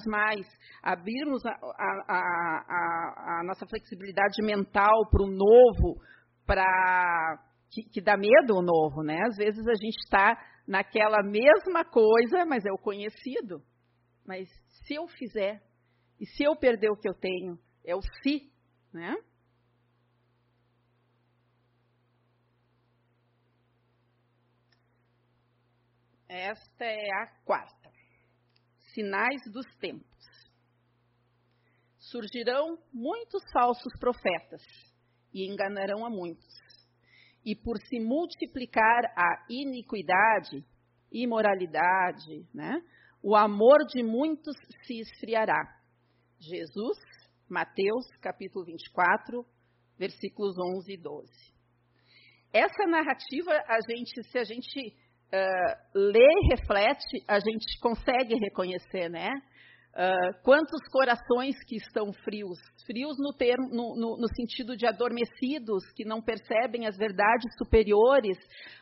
mais, 0.06 0.46
abrirmos 0.82 1.44
a, 1.44 1.50
a, 1.50 2.04
a, 2.08 3.40
a 3.40 3.44
nossa 3.44 3.66
flexibilidade 3.66 4.42
mental 4.42 5.08
para 5.10 5.22
o 5.22 5.30
novo, 5.30 6.00
para 6.46 7.38
que, 7.70 7.82
que, 7.90 8.00
dá 8.00 8.16
medo 8.16 8.56
o 8.56 8.62
novo, 8.62 9.02
né? 9.02 9.18
Às 9.26 9.36
vezes 9.36 9.66
a 9.66 9.74
gente 9.74 9.96
está 10.04 10.36
naquela 10.66 11.22
mesma 11.22 11.84
coisa, 11.84 12.44
mas 12.44 12.64
é 12.64 12.72
o 12.72 12.78
conhecido. 12.78 13.62
Mas 14.26 14.48
se 14.86 14.94
eu 14.94 15.06
fizer, 15.08 15.60
e 16.20 16.26
se 16.26 16.44
eu 16.44 16.54
perder 16.56 16.90
o 16.90 16.96
que 16.96 17.08
eu 17.08 17.14
tenho, 17.14 17.58
é 17.84 17.96
o 17.96 18.02
se, 18.22 18.52
né? 18.92 19.16
Esta 26.28 26.84
é 26.84 27.10
a 27.12 27.26
quarta. 27.44 27.81
Sinais 28.94 29.40
dos 29.50 29.66
tempos. 29.76 30.06
Surgirão 31.98 32.78
muitos 32.92 33.42
falsos 33.52 33.92
profetas 33.98 34.62
e 35.32 35.50
enganarão 35.50 36.04
a 36.04 36.10
muitos. 36.10 36.54
E 37.44 37.56
por 37.56 37.78
se 37.78 37.98
multiplicar 37.98 39.04
a 39.16 39.46
iniquidade, 39.48 40.64
imoralidade, 41.10 42.46
né, 42.52 42.82
o 43.22 43.34
amor 43.34 43.78
de 43.86 44.02
muitos 44.02 44.56
se 44.84 45.00
esfriará. 45.00 45.62
Jesus, 46.38 46.98
Mateus, 47.48 48.06
capítulo 48.20 48.64
24, 48.64 49.46
versículos 49.96 50.56
11 50.58 50.92
e 50.92 50.96
12. 50.96 51.52
Essa 52.52 52.84
narrativa, 52.86 53.52
a 53.66 53.78
gente, 53.88 54.22
se 54.24 54.38
a 54.38 54.44
gente 54.44 54.96
uh, 55.32 55.74
lê 55.94 56.18
e 56.18 56.54
reflete, 56.54 57.24
a 57.26 57.38
gente 57.38 57.78
consegue 57.80 58.34
reconhecer, 58.34 59.08
né? 59.08 59.30
Uh, 59.94 60.32
quantos 60.42 60.80
corações 60.90 61.54
que 61.66 61.76
estão 61.76 62.14
frios, 62.24 62.58
frios 62.86 63.14
no, 63.18 63.34
termo, 63.36 63.68
no, 63.68 63.94
no, 63.94 64.16
no, 64.16 64.28
sentido 64.34 64.74
de 64.74 64.86
adormecidos, 64.86 65.84
que 65.94 66.02
não 66.02 66.22
percebem 66.22 66.86
as 66.86 66.96
verdades 66.96 67.54
superiores, 67.58 68.38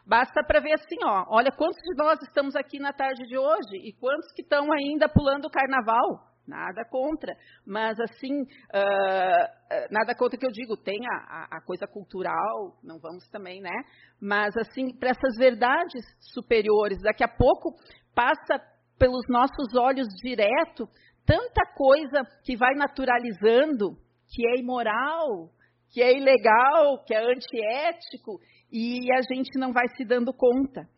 basta 0.07 0.41
para 0.47 0.61
ver 0.61 0.75
assim, 0.75 0.99
ó, 1.03 1.25
olha 1.29 1.51
quantos 1.51 1.83
de 1.83 1.97
nós 1.97 2.23
estamos 2.23 2.55
aqui 2.55 2.79
na 2.79 2.93
tarde 2.93 3.27
de 3.27 3.37
hoje 3.37 3.77
e 3.83 3.93
quantos 3.95 4.31
que 4.37 4.43
estão 4.43 4.69
ainda 4.73 5.09
pulando 5.09 5.47
o 5.47 5.51
carnaval, 5.51 6.30
Nada 6.51 6.85
contra, 6.85 7.33
mas 7.65 7.97
assim, 8.01 8.43
uh, 8.43 9.87
nada 9.89 10.17
contra 10.17 10.37
que 10.37 10.45
eu 10.45 10.51
digo, 10.51 10.77
tem 10.77 10.99
a, 11.07 11.47
a, 11.49 11.61
coisa 11.61 11.87
cultural, 11.87 12.77
não 12.83 12.99
vamos 12.99 13.29
também, 13.29 13.61
né? 13.61 13.85
Mas 14.21 14.57
assim, 14.57 14.93
para 14.99 15.11
essas 15.11 15.37
verdades 15.39 16.03
superiores, 16.19 17.01
daqui 17.03 17.23
a 17.23 17.29
pouco 17.29 17.77
passa 18.13 18.61
pelos 18.99 19.23
nossos 19.29 19.77
olhos 19.77 20.09
direto 20.21 20.89
tanta 21.25 21.65
coisa 21.77 22.25
que 22.45 22.57
vai 22.57 22.75
naturalizando, 22.75 23.97
que 24.35 24.45
é 24.49 24.59
imoral, 24.59 25.49
que 25.89 26.03
é 26.03 26.17
ilegal, 26.17 27.05
que 27.05 27.15
é 27.15 27.21
antiético, 27.21 28.41
e 28.73 29.13
a 29.13 29.23
gente 29.23 29.57
não 29.57 29.73
vai 29.73 29.87
se 29.97 30.05
dando 30.05 30.33
conta. 30.33 30.89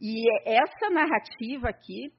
E 0.00 0.24
essa 0.46 0.88
narrativa 0.88 1.68
aqui, 1.68 2.10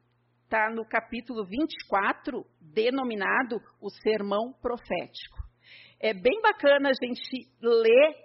está 0.46 0.70
no 0.70 0.86
capítulo 0.86 1.44
24, 1.44 2.46
denominado 2.76 3.58
o 3.82 3.90
Sermão 3.90 4.54
Profético. 4.62 5.38
É 6.00 6.14
bem 6.14 6.42
bacana 6.42 6.90
a 6.90 6.94
gente 6.94 7.50
ler 7.62 8.16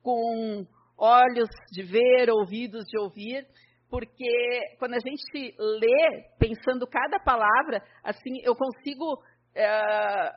com 0.00 0.64
olhos 0.96 1.48
de 1.72 1.82
ver, 1.82 2.30
ouvidos 2.30 2.84
de 2.84 2.98
ouvir, 2.98 3.44
porque 3.90 4.76
quando 4.78 4.94
a 4.94 5.00
gente 5.00 5.54
lê, 5.58 6.24
pensando 6.38 6.86
cada 6.86 7.18
palavra, 7.18 7.82
assim, 8.02 8.40
eu 8.42 8.54
consigo 8.54 9.22
é, 9.54 10.32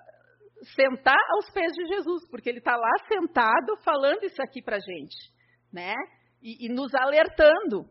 sentar 0.75 1.19
aos 1.35 1.49
pés 1.51 1.71
de 1.73 1.87
Jesus, 1.87 2.27
porque 2.29 2.49
ele 2.49 2.59
está 2.59 2.75
lá 2.75 2.91
sentado 3.07 3.77
falando 3.83 4.23
isso 4.23 4.41
aqui 4.41 4.61
para 4.61 4.77
a 4.77 4.79
gente, 4.79 5.15
né? 5.71 5.93
E, 6.41 6.65
e, 6.65 6.69
nos 6.69 6.93
alertando. 6.95 7.85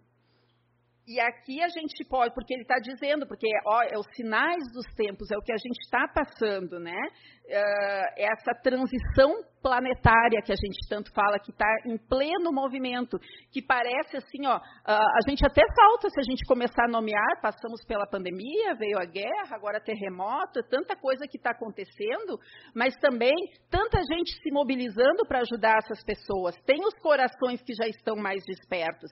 E 1.08 1.18
aqui 1.20 1.62
a 1.62 1.68
gente 1.68 2.04
pode, 2.04 2.34
porque 2.34 2.52
ele 2.52 2.60
está 2.60 2.78
dizendo, 2.78 3.26
porque 3.26 3.48
ó, 3.64 3.82
é 3.82 3.98
os 3.98 4.06
sinais 4.14 4.62
dos 4.74 4.84
tempos, 4.94 5.30
é 5.30 5.38
o 5.38 5.40
que 5.40 5.52
a 5.52 5.56
gente 5.56 5.78
está 5.82 6.06
passando, 6.06 6.78
né? 6.78 7.00
Uh, 7.48 8.04
essa 8.18 8.52
transição 8.62 9.42
planetária 9.62 10.40
que 10.44 10.52
a 10.52 10.56
gente 10.56 10.78
tanto 10.88 11.12
fala, 11.12 11.38
que 11.38 11.50
está 11.50 11.66
em 11.86 11.96
pleno 11.96 12.52
movimento, 12.52 13.18
que 13.50 13.60
parece 13.62 14.16
assim, 14.16 14.46
ó, 14.46 14.60
a 14.84 15.20
gente 15.28 15.44
até 15.44 15.62
falta 15.74 16.08
se 16.10 16.20
a 16.20 16.22
gente 16.22 16.44
começar 16.46 16.84
a 16.84 16.90
nomear, 16.90 17.40
passamos 17.42 17.84
pela 17.86 18.06
pandemia, 18.06 18.74
veio 18.74 18.98
a 18.98 19.04
guerra, 19.04 19.56
agora 19.56 19.80
terremoto, 19.80 20.62
tanta 20.70 20.96
coisa 20.96 21.26
que 21.26 21.36
está 21.36 21.50
acontecendo, 21.50 22.38
mas 22.74 22.94
também 22.96 23.34
tanta 23.70 23.98
gente 23.98 24.32
se 24.42 24.50
mobilizando 24.50 25.26
para 25.26 25.40
ajudar 25.40 25.78
essas 25.78 26.02
pessoas. 26.04 26.54
Tem 26.64 26.80
os 26.84 26.94
corações 27.00 27.62
que 27.62 27.74
já 27.74 27.88
estão 27.88 28.16
mais 28.16 28.44
despertos. 28.44 29.10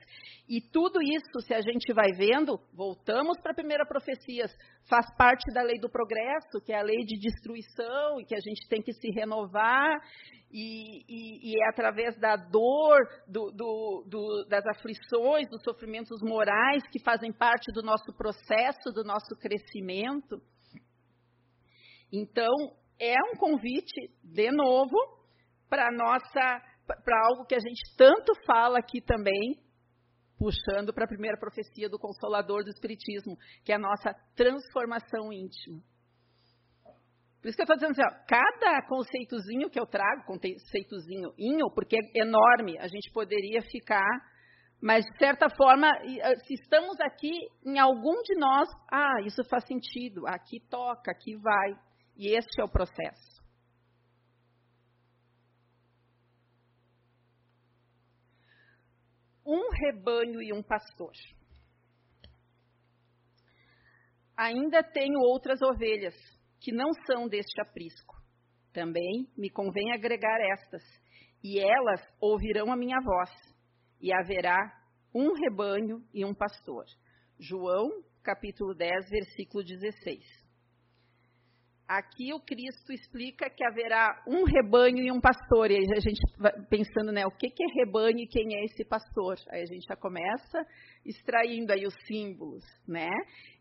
E 0.48 0.60
tudo 0.60 1.02
isso, 1.02 1.40
se 1.46 1.54
a 1.54 1.60
gente 1.60 1.92
vai 1.92 2.12
vendo, 2.16 2.58
voltamos 2.72 3.38
para 3.40 3.52
a 3.52 3.54
primeira 3.54 3.84
profecia, 3.84 4.46
faz 4.88 5.06
parte 5.16 5.52
da 5.52 5.62
lei 5.62 5.78
do 5.80 5.90
progresso, 5.90 6.60
que 6.64 6.72
é 6.72 6.78
a 6.78 6.82
lei 6.82 7.04
de 7.04 7.18
destruição, 7.18 8.20
que 8.26 8.34
a 8.34 8.40
gente 8.40 8.68
tem 8.68 8.82
que 8.82 8.92
se 8.92 9.10
renovar, 9.10 9.98
e, 10.50 11.04
e, 11.08 11.50
e 11.52 11.62
é 11.62 11.68
através 11.68 12.18
da 12.18 12.36
dor, 12.36 12.98
do, 13.26 13.50
do, 13.50 14.04
do, 14.06 14.46
das 14.48 14.64
aflições, 14.66 15.48
dos 15.48 15.62
sofrimentos 15.62 16.20
morais 16.22 16.82
que 16.90 17.02
fazem 17.02 17.32
parte 17.32 17.72
do 17.72 17.82
nosso 17.82 18.12
processo, 18.16 18.92
do 18.92 19.04
nosso 19.04 19.34
crescimento. 19.40 20.40
Então, 22.12 22.54
é 22.98 23.14
um 23.32 23.36
convite, 23.38 24.10
de 24.22 24.50
novo, 24.50 24.96
para 25.68 25.90
nossa 25.90 26.62
para 26.86 27.26
algo 27.26 27.44
que 27.44 27.54
a 27.54 27.58
gente 27.58 27.82
tanto 27.96 28.32
fala 28.46 28.78
aqui 28.78 29.00
também, 29.00 29.60
puxando 30.38 30.92
para 30.94 31.04
a 31.04 31.08
primeira 31.08 31.36
profecia 31.36 31.88
do 31.88 31.98
Consolador 31.98 32.62
do 32.62 32.70
Espiritismo, 32.70 33.36
que 33.64 33.72
é 33.72 33.74
a 33.74 33.78
nossa 33.78 34.14
transformação 34.36 35.32
íntima. 35.32 35.82
Por 37.46 37.50
isso 37.50 37.58
que 37.58 37.62
eu 37.62 37.74
estou 37.74 37.76
dizendo 37.76 37.92
assim, 37.92 38.02
ó, 38.02 38.26
cada 38.26 38.82
conceitozinho 38.88 39.70
que 39.70 39.78
eu 39.78 39.86
trago, 39.86 40.24
conceitozinho 40.24 41.32
inho, 41.38 41.70
porque 41.72 41.96
é 41.96 42.22
enorme, 42.22 42.76
a 42.76 42.88
gente 42.88 43.08
poderia 43.12 43.62
ficar, 43.62 44.18
mas 44.82 45.04
de 45.04 45.16
certa 45.16 45.48
forma, 45.48 45.88
ah, 45.88 46.36
se 46.44 46.54
estamos 46.54 46.98
aqui, 46.98 47.30
em 47.64 47.78
algum 47.78 48.20
de 48.22 48.34
nós, 48.34 48.68
ah, 48.90 49.22
isso 49.24 49.44
faz 49.48 49.64
sentido, 49.64 50.26
aqui 50.26 50.58
toca, 50.68 51.12
aqui 51.12 51.36
vai. 51.36 51.78
E 52.16 52.36
este 52.36 52.60
é 52.60 52.64
o 52.64 52.68
processo. 52.68 53.36
um 59.48 59.70
rebanho 59.70 60.42
e 60.42 60.52
um 60.52 60.60
pastor. 60.60 61.12
Ainda 64.36 64.82
tenho 64.82 65.20
outras 65.20 65.62
ovelhas 65.62 66.16
que 66.60 66.72
não 66.72 66.92
são 67.06 67.28
deste 67.28 67.60
aprisco. 67.60 68.16
Também 68.72 69.28
me 69.36 69.50
convém 69.50 69.92
agregar 69.92 70.38
estas, 70.52 70.82
e 71.42 71.58
elas 71.58 72.00
ouvirão 72.20 72.72
a 72.72 72.76
minha 72.76 73.00
voz, 73.00 73.30
e 74.00 74.12
haverá 74.12 74.58
um 75.14 75.32
rebanho 75.32 76.04
e 76.12 76.24
um 76.24 76.34
pastor. 76.34 76.84
João, 77.38 78.02
capítulo 78.22 78.74
10, 78.74 79.08
versículo 79.08 79.64
16. 79.64 80.46
Aqui 81.88 82.34
o 82.34 82.40
Cristo 82.40 82.92
explica 82.92 83.48
que 83.48 83.64
haverá 83.64 84.20
um 84.26 84.42
rebanho 84.42 85.04
e 85.04 85.12
um 85.12 85.20
pastor. 85.20 85.70
E 85.70 85.76
aí 85.76 85.86
a 85.96 86.00
gente 86.00 86.20
vai 86.36 86.52
pensando, 86.68 87.12
né, 87.12 87.24
o 87.24 87.30
que, 87.30 87.48
que 87.48 87.62
é 87.62 87.84
rebanho 87.84 88.18
e 88.18 88.26
quem 88.26 88.56
é 88.56 88.64
esse 88.64 88.84
pastor? 88.84 89.36
Aí 89.50 89.62
a 89.62 89.66
gente 89.66 89.86
já 89.88 89.94
começa 89.94 90.66
extraindo 91.04 91.72
aí 91.72 91.86
os 91.86 91.94
símbolos, 92.04 92.64
né? 92.88 93.08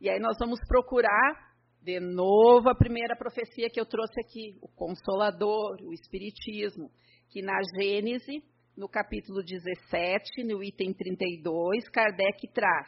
E 0.01 0.09
aí 0.09 0.19
nós 0.19 0.35
vamos 0.39 0.59
procurar 0.67 1.44
de 1.85 1.99
novo 1.99 2.67
a 2.67 2.73
primeira 2.73 3.15
profecia 3.15 3.69
que 3.69 3.79
eu 3.79 3.85
trouxe 3.85 4.19
aqui, 4.19 4.57
o 4.59 4.67
Consolador, 4.67 5.77
o 5.83 5.93
Espiritismo, 5.93 6.89
que 7.29 7.43
na 7.43 7.53
Gênese, 7.77 8.43
no 8.75 8.89
capítulo 8.89 9.43
17, 9.43 10.43
no 10.45 10.63
item 10.63 10.91
32, 10.95 11.87
Kardec 11.89 12.51
traz 12.51 12.87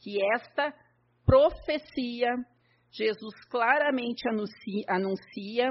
que 0.00 0.20
esta 0.34 0.74
profecia 1.24 2.34
Jesus 2.90 3.32
claramente 3.48 4.28
anuncia, 4.28 4.84
anuncia 4.88 5.70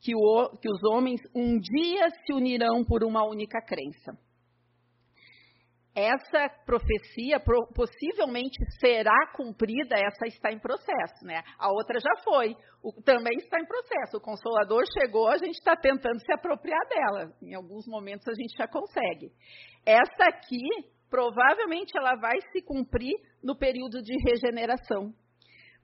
que, 0.00 0.16
o, 0.16 0.56
que 0.56 0.70
os 0.70 0.82
homens 0.84 1.20
um 1.34 1.58
dia 1.58 2.08
se 2.24 2.32
unirão 2.32 2.82
por 2.82 3.04
uma 3.04 3.28
única 3.28 3.60
crença. 3.60 4.18
Essa 5.96 6.50
profecia 6.66 7.40
possivelmente 7.74 8.58
será 8.78 9.32
cumprida, 9.34 9.96
essa 9.96 10.26
está 10.26 10.52
em 10.52 10.58
processo, 10.58 11.24
né? 11.24 11.42
A 11.58 11.72
outra 11.72 11.98
já 11.98 12.22
foi, 12.22 12.54
o, 12.82 12.92
também 13.02 13.38
está 13.38 13.58
em 13.58 13.64
processo. 13.64 14.18
O 14.18 14.20
Consolador 14.20 14.84
chegou, 14.92 15.26
a 15.26 15.38
gente 15.38 15.54
está 15.54 15.74
tentando 15.74 16.20
se 16.20 16.30
apropriar 16.34 16.86
dela. 16.86 17.32
Em 17.40 17.54
alguns 17.54 17.86
momentos 17.86 18.28
a 18.28 18.34
gente 18.34 18.54
já 18.58 18.68
consegue. 18.68 19.32
Essa 19.86 20.24
aqui, 20.28 20.60
provavelmente, 21.08 21.96
ela 21.96 22.14
vai 22.16 22.38
se 22.52 22.60
cumprir 22.60 23.14
no 23.42 23.56
período 23.56 24.02
de 24.02 24.12
regeneração, 24.22 25.14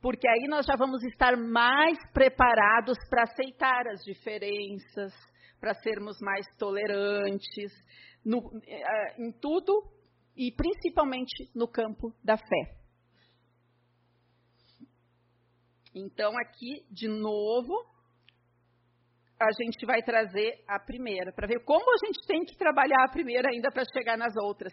porque 0.03 0.29
aí 0.29 0.47
nós 0.47 0.67
já 0.67 0.77
vamos 0.77 1.03
estar 1.05 1.39
mais 1.39 1.97
preparados 2.13 2.99
para 3.09 3.23
aceitar 3.23 3.87
as 3.87 4.05
diferenças, 4.05 5.15
para 5.59 5.73
sermos 5.73 6.19
mais 6.21 6.45
tolerantes 6.59 7.73
no, 8.23 8.43
eh, 8.67 9.15
em 9.19 9.33
tudo 9.33 10.02
e 10.37 10.51
principalmente 10.53 11.51
no 11.55 11.69
campo 11.69 12.13
da 12.23 12.37
fé. 12.37 12.83
Então, 15.95 16.33
aqui, 16.39 16.87
de 16.91 17.07
novo, 17.07 17.75
a 19.39 19.51
gente 19.53 19.85
vai 19.85 20.03
trazer 20.03 20.65
a 20.67 20.79
primeira, 20.79 21.33
para 21.33 21.47
ver 21.47 21.63
como 21.65 21.85
a 21.93 22.07
gente 22.07 22.27
tem 22.27 22.45
que 22.45 22.57
trabalhar 22.57 23.05
a 23.05 23.11
primeira 23.11 23.51
ainda 23.51 23.71
para 23.71 23.85
chegar 23.93 24.17
nas 24.17 24.35
outras, 24.37 24.73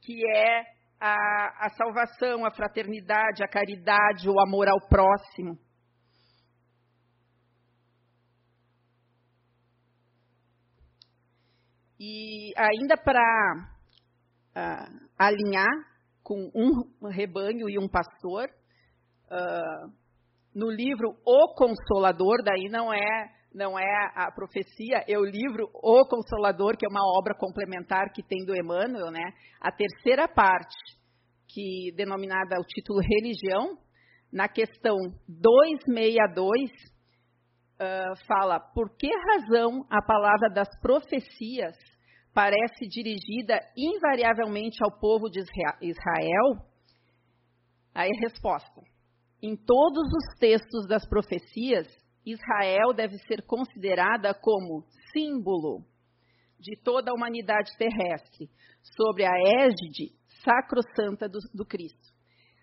que 0.00 0.22
é 0.30 0.64
a, 1.00 1.66
a 1.66 1.70
salvação, 1.70 2.44
a 2.44 2.50
fraternidade, 2.52 3.42
a 3.42 3.48
caridade, 3.48 4.28
o 4.28 4.40
amor 4.40 4.68
ao 4.68 4.88
próximo. 4.88 5.58
E 11.98 12.52
ainda 12.56 12.96
para 12.96 13.72
uh, 14.56 15.08
alinhar 15.18 15.70
com 16.22 16.50
um 16.54 17.08
rebanho 17.08 17.68
e 17.68 17.78
um 17.78 17.88
pastor, 17.88 18.48
uh, 19.30 19.92
no 20.54 20.70
livro 20.70 21.16
O 21.24 21.54
Consolador, 21.54 22.42
daí 22.44 22.68
não 22.70 22.92
é 22.92 23.30
não 23.54 23.78
é 23.78 23.84
a 24.14 24.32
profecia, 24.32 25.04
é 25.06 25.18
o 25.18 25.24
livro 25.24 25.68
O 25.74 26.06
Consolador, 26.06 26.74
que 26.74 26.86
é 26.86 26.88
uma 26.88 27.04
obra 27.18 27.34
complementar 27.34 28.10
que 28.10 28.22
tem 28.22 28.46
do 28.46 28.56
Emmanuel, 28.56 29.10
né? 29.10 29.30
A 29.60 29.70
terceira 29.70 30.26
parte, 30.26 30.74
que 31.48 31.92
denominada 31.94 32.58
o 32.58 32.64
título 32.64 33.00
Religião, 33.00 33.76
na 34.32 34.48
questão 34.48 34.96
262, 35.28 36.70
uh, 37.82 38.26
fala 38.26 38.58
por 38.58 38.96
que 38.96 39.10
razão 39.32 39.84
a 39.90 40.00
palavra 40.02 40.48
das 40.48 40.68
profecias 40.80 41.76
parece 42.34 42.86
dirigida 42.88 43.58
invariavelmente 43.76 44.78
ao 44.82 44.98
povo 44.98 45.28
de 45.28 45.40
Israel? 45.40 46.66
Aí 47.94 48.10
a 48.10 48.20
resposta. 48.28 48.80
Em 49.42 49.56
todos 49.56 50.04
os 50.12 50.38
textos 50.38 50.86
das 50.86 51.06
profecias, 51.08 51.88
Israel 52.24 52.92
deve 52.94 53.18
ser 53.26 53.42
considerada 53.42 54.32
como 54.32 54.84
símbolo 55.12 55.84
de 56.58 56.76
toda 56.82 57.10
a 57.10 57.14
humanidade 57.14 57.76
terrestre, 57.76 58.48
sobre 58.96 59.24
a 59.24 59.32
égide 59.64 60.12
sacrossanta 60.44 61.28
do, 61.28 61.38
do 61.52 61.66
Cristo. 61.66 62.12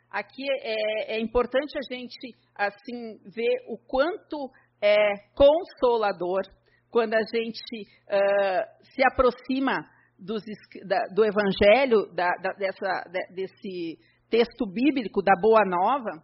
Aqui 0.09 0.43
é, 0.61 1.15
é, 1.15 1.19
importante 1.19 1.77
a 1.77 1.93
gente 1.93 2.35
assim 2.55 3.19
ver 3.25 3.65
o 3.67 3.77
quanto 3.77 4.49
é 4.81 4.97
consolador 5.35 6.41
quando 6.89 7.13
a 7.13 7.21
gente 7.21 7.87
uh, 8.07 8.85
se 8.93 9.03
aproxima 9.05 9.87
dos, 10.17 10.43
da, 10.85 10.99
do 11.13 11.23
Evangelho, 11.23 12.13
da, 12.13 12.29
da, 12.41 12.53
dessa, 12.53 13.03
desse 13.33 13.97
texto 14.29 14.65
bíblico 14.65 15.21
da 15.21 15.33
Boa 15.39 15.63
Nova, 15.65 16.23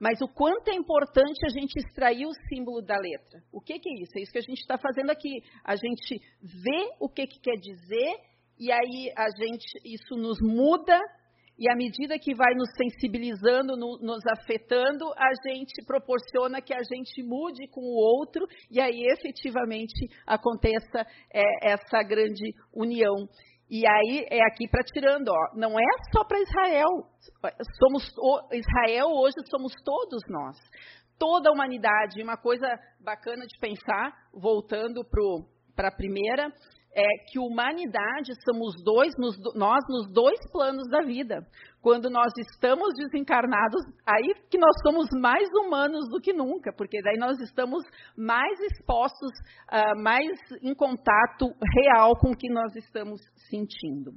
mas 0.00 0.20
o 0.20 0.26
quanto 0.26 0.68
é 0.68 0.74
importante 0.74 1.46
a 1.46 1.48
gente 1.48 1.78
extrair 1.78 2.26
o 2.26 2.32
símbolo 2.48 2.82
da 2.82 2.96
letra. 2.96 3.40
O 3.52 3.60
que, 3.60 3.78
que 3.78 3.88
é 3.88 4.02
isso? 4.02 4.18
É 4.18 4.22
isso 4.22 4.32
que 4.32 4.38
a 4.38 4.42
gente 4.42 4.60
está 4.60 4.76
fazendo 4.76 5.10
aqui. 5.10 5.30
A 5.64 5.76
gente 5.76 6.20
vê 6.42 6.90
o 6.98 7.08
que, 7.08 7.24
que 7.26 7.38
quer 7.38 7.56
dizer 7.56 8.16
e 8.58 8.70
aí 8.70 9.12
a 9.16 9.28
gente 9.30 9.80
isso 9.84 10.16
nos 10.16 10.38
muda 10.40 11.00
e 11.62 11.70
à 11.70 11.76
medida 11.76 12.18
que 12.18 12.34
vai 12.34 12.52
nos 12.56 12.68
sensibilizando, 12.76 13.76
no, 13.76 13.96
nos 13.98 14.20
afetando, 14.26 15.04
a 15.16 15.30
gente 15.46 15.80
proporciona 15.86 16.60
que 16.60 16.74
a 16.74 16.82
gente 16.82 17.22
mude 17.22 17.68
com 17.68 17.80
o 17.80 18.18
outro 18.18 18.44
e 18.68 18.80
aí 18.80 19.06
efetivamente 19.06 20.08
aconteça 20.26 21.06
é, 21.32 21.70
essa 21.70 22.02
grande 22.02 22.52
união. 22.74 23.14
E 23.70 23.86
aí 23.86 24.26
é 24.28 24.40
aqui 24.44 24.66
para 24.66 24.82
tirando, 24.82 25.28
ó, 25.28 25.54
não 25.54 25.78
é 25.78 25.86
só 26.12 26.24
para 26.24 26.40
Israel. 26.40 26.88
Somos 27.78 28.12
Israel 28.52 29.06
hoje 29.12 29.36
somos 29.48 29.72
todos 29.84 30.20
nós. 30.28 30.56
Toda 31.16 31.48
a 31.48 31.52
humanidade, 31.52 32.24
uma 32.24 32.36
coisa 32.36 32.66
bacana 32.98 33.46
de 33.46 33.56
pensar, 33.60 34.12
voltando 34.34 35.04
para 35.76 35.86
a 35.86 35.96
primeira, 35.96 36.52
é 36.94 37.06
que 37.26 37.38
humanidade 37.38 38.32
somos 38.44 38.74
dois, 38.84 39.14
nos, 39.16 39.36
nós 39.54 39.80
nos 39.88 40.12
dois 40.12 40.38
planos 40.50 40.88
da 40.88 41.00
vida. 41.00 41.46
Quando 41.80 42.08
nós 42.10 42.32
estamos 42.38 42.94
desencarnados, 42.94 43.82
aí 44.06 44.34
que 44.50 44.58
nós 44.58 44.74
somos 44.82 45.08
mais 45.20 45.48
humanos 45.54 46.08
do 46.10 46.20
que 46.20 46.32
nunca, 46.32 46.72
porque 46.76 47.02
daí 47.02 47.16
nós 47.18 47.40
estamos 47.40 47.82
mais 48.16 48.60
expostos, 48.60 49.30
uh, 49.72 50.00
mais 50.02 50.28
em 50.62 50.74
contato 50.74 51.52
real 51.74 52.16
com 52.16 52.30
o 52.30 52.36
que 52.36 52.48
nós 52.48 52.74
estamos 52.76 53.20
sentindo. 53.48 54.12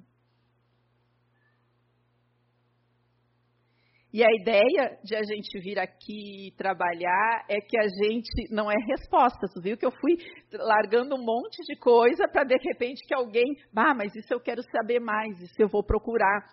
E 4.15 4.23
a 4.23 4.31
ideia 4.31 4.97
de 5.03 5.13
a 5.13 5.23
gente 5.23 5.59
vir 5.59 5.77
aqui 5.77 6.53
trabalhar 6.55 7.45
é 7.49 7.59
que 7.59 7.77
a 7.77 7.85
gente 7.85 8.49
não 8.49 8.71
é 8.71 8.75
resposta. 8.87 9.45
Tu 9.53 9.61
viu 9.61 9.77
que 9.77 9.85
eu 9.85 9.91
fui 9.91 10.15
largando 10.53 11.15
um 11.15 11.21
monte 11.21 11.61
de 11.65 11.75
coisa 11.77 12.25
para 12.25 12.45
de 12.45 12.55
repente 12.63 13.05
que 13.05 13.13
alguém, 13.13 13.43
ah, 13.75 13.93
mas 13.93 14.15
isso 14.15 14.33
eu 14.33 14.39
quero 14.39 14.61
saber 14.71 15.01
mais, 15.01 15.37
isso 15.41 15.55
eu 15.59 15.67
vou 15.67 15.83
procurar. 15.83 16.47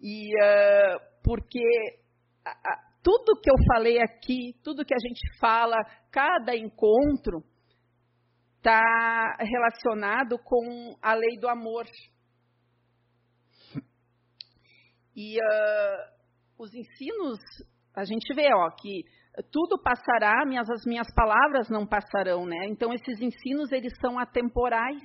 E 0.00 0.30
uh, 0.36 1.00
porque 1.24 1.58
a, 2.44 2.50
a, 2.52 2.78
tudo 3.02 3.40
que 3.40 3.50
eu 3.50 3.56
falei 3.74 3.98
aqui, 4.00 4.54
tudo 4.62 4.84
que 4.84 4.94
a 4.94 5.08
gente 5.08 5.40
fala, 5.40 5.78
cada 6.12 6.56
encontro 6.56 7.42
está 8.58 9.36
relacionado 9.40 10.38
com 10.38 10.96
a 11.02 11.14
lei 11.14 11.36
do 11.40 11.48
amor. 11.48 11.84
E 15.16 15.36
uh, 15.40 16.15
os 16.58 16.72
ensinos, 16.74 17.38
a 17.94 18.04
gente 18.04 18.34
vê 18.34 18.48
ó, 18.54 18.70
que 18.70 19.04
tudo 19.50 19.80
passará, 19.82 20.44
minhas, 20.46 20.68
as 20.70 20.84
minhas 20.86 21.12
palavras 21.14 21.68
não 21.68 21.86
passarão, 21.86 22.46
né? 22.46 22.66
Então 22.68 22.92
esses 22.92 23.20
ensinos 23.20 23.70
eles 23.72 23.92
são 24.00 24.18
atemporais 24.18 25.02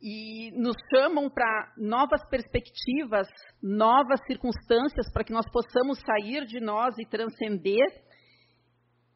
e 0.00 0.50
nos 0.60 0.74
chamam 0.92 1.30
para 1.30 1.72
novas 1.78 2.28
perspectivas, 2.28 3.28
novas 3.62 4.20
circunstâncias 4.26 5.10
para 5.12 5.22
que 5.22 5.32
nós 5.32 5.48
possamos 5.52 6.00
sair 6.00 6.44
de 6.44 6.58
nós 6.58 6.98
e 6.98 7.06
transcender. 7.06 7.86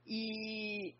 E 0.06 0.94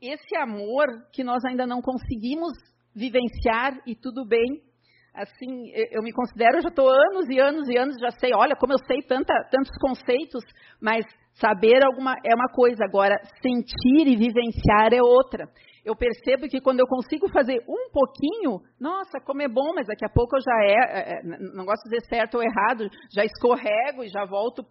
esse 0.00 0.36
amor 0.36 0.86
que 1.12 1.22
nós 1.22 1.44
ainda 1.44 1.64
não 1.66 1.80
conseguimos 1.80 2.52
vivenciar 2.92 3.80
e 3.86 3.94
tudo 3.94 4.26
bem, 4.26 4.65
assim, 5.16 5.70
eu 5.90 6.02
me 6.02 6.12
considero, 6.12 6.60
já 6.60 6.68
estou 6.68 6.88
anos 6.88 7.28
e 7.28 7.40
anos 7.40 7.68
e 7.68 7.76
anos, 7.76 7.96
já 8.00 8.10
sei, 8.10 8.32
olha 8.34 8.54
como 8.54 8.72
eu 8.72 8.78
sei 8.86 9.02
tanta, 9.02 9.32
tantos 9.50 9.76
conceitos, 9.80 10.44
mas 10.80 11.04
saber 11.34 11.84
alguma 11.84 12.14
é 12.24 12.34
uma 12.34 12.48
coisa, 12.48 12.84
agora 12.84 13.16
sentir 13.42 14.06
e 14.06 14.16
vivenciar 14.16 14.92
é 14.92 15.02
outra. 15.02 15.48
Eu 15.84 15.94
percebo 15.94 16.48
que 16.48 16.60
quando 16.60 16.80
eu 16.80 16.86
consigo 16.86 17.28
fazer 17.28 17.62
um 17.68 17.90
pouquinho, 17.92 18.60
nossa, 18.80 19.20
como 19.24 19.42
é 19.42 19.48
bom, 19.48 19.72
mas 19.74 19.86
daqui 19.86 20.04
a 20.04 20.08
pouco 20.08 20.36
eu 20.36 20.40
já 20.40 20.64
é, 20.64 20.72
é, 20.72 21.18
é 21.18 21.22
não 21.54 21.64
gosto 21.64 21.84
de 21.84 21.90
dizer 21.90 22.08
certo 22.08 22.38
ou 22.38 22.42
errado, 22.42 22.90
já 23.14 23.24
escorrego 23.24 24.02
e 24.02 24.08
já 24.08 24.24
volto 24.24 24.64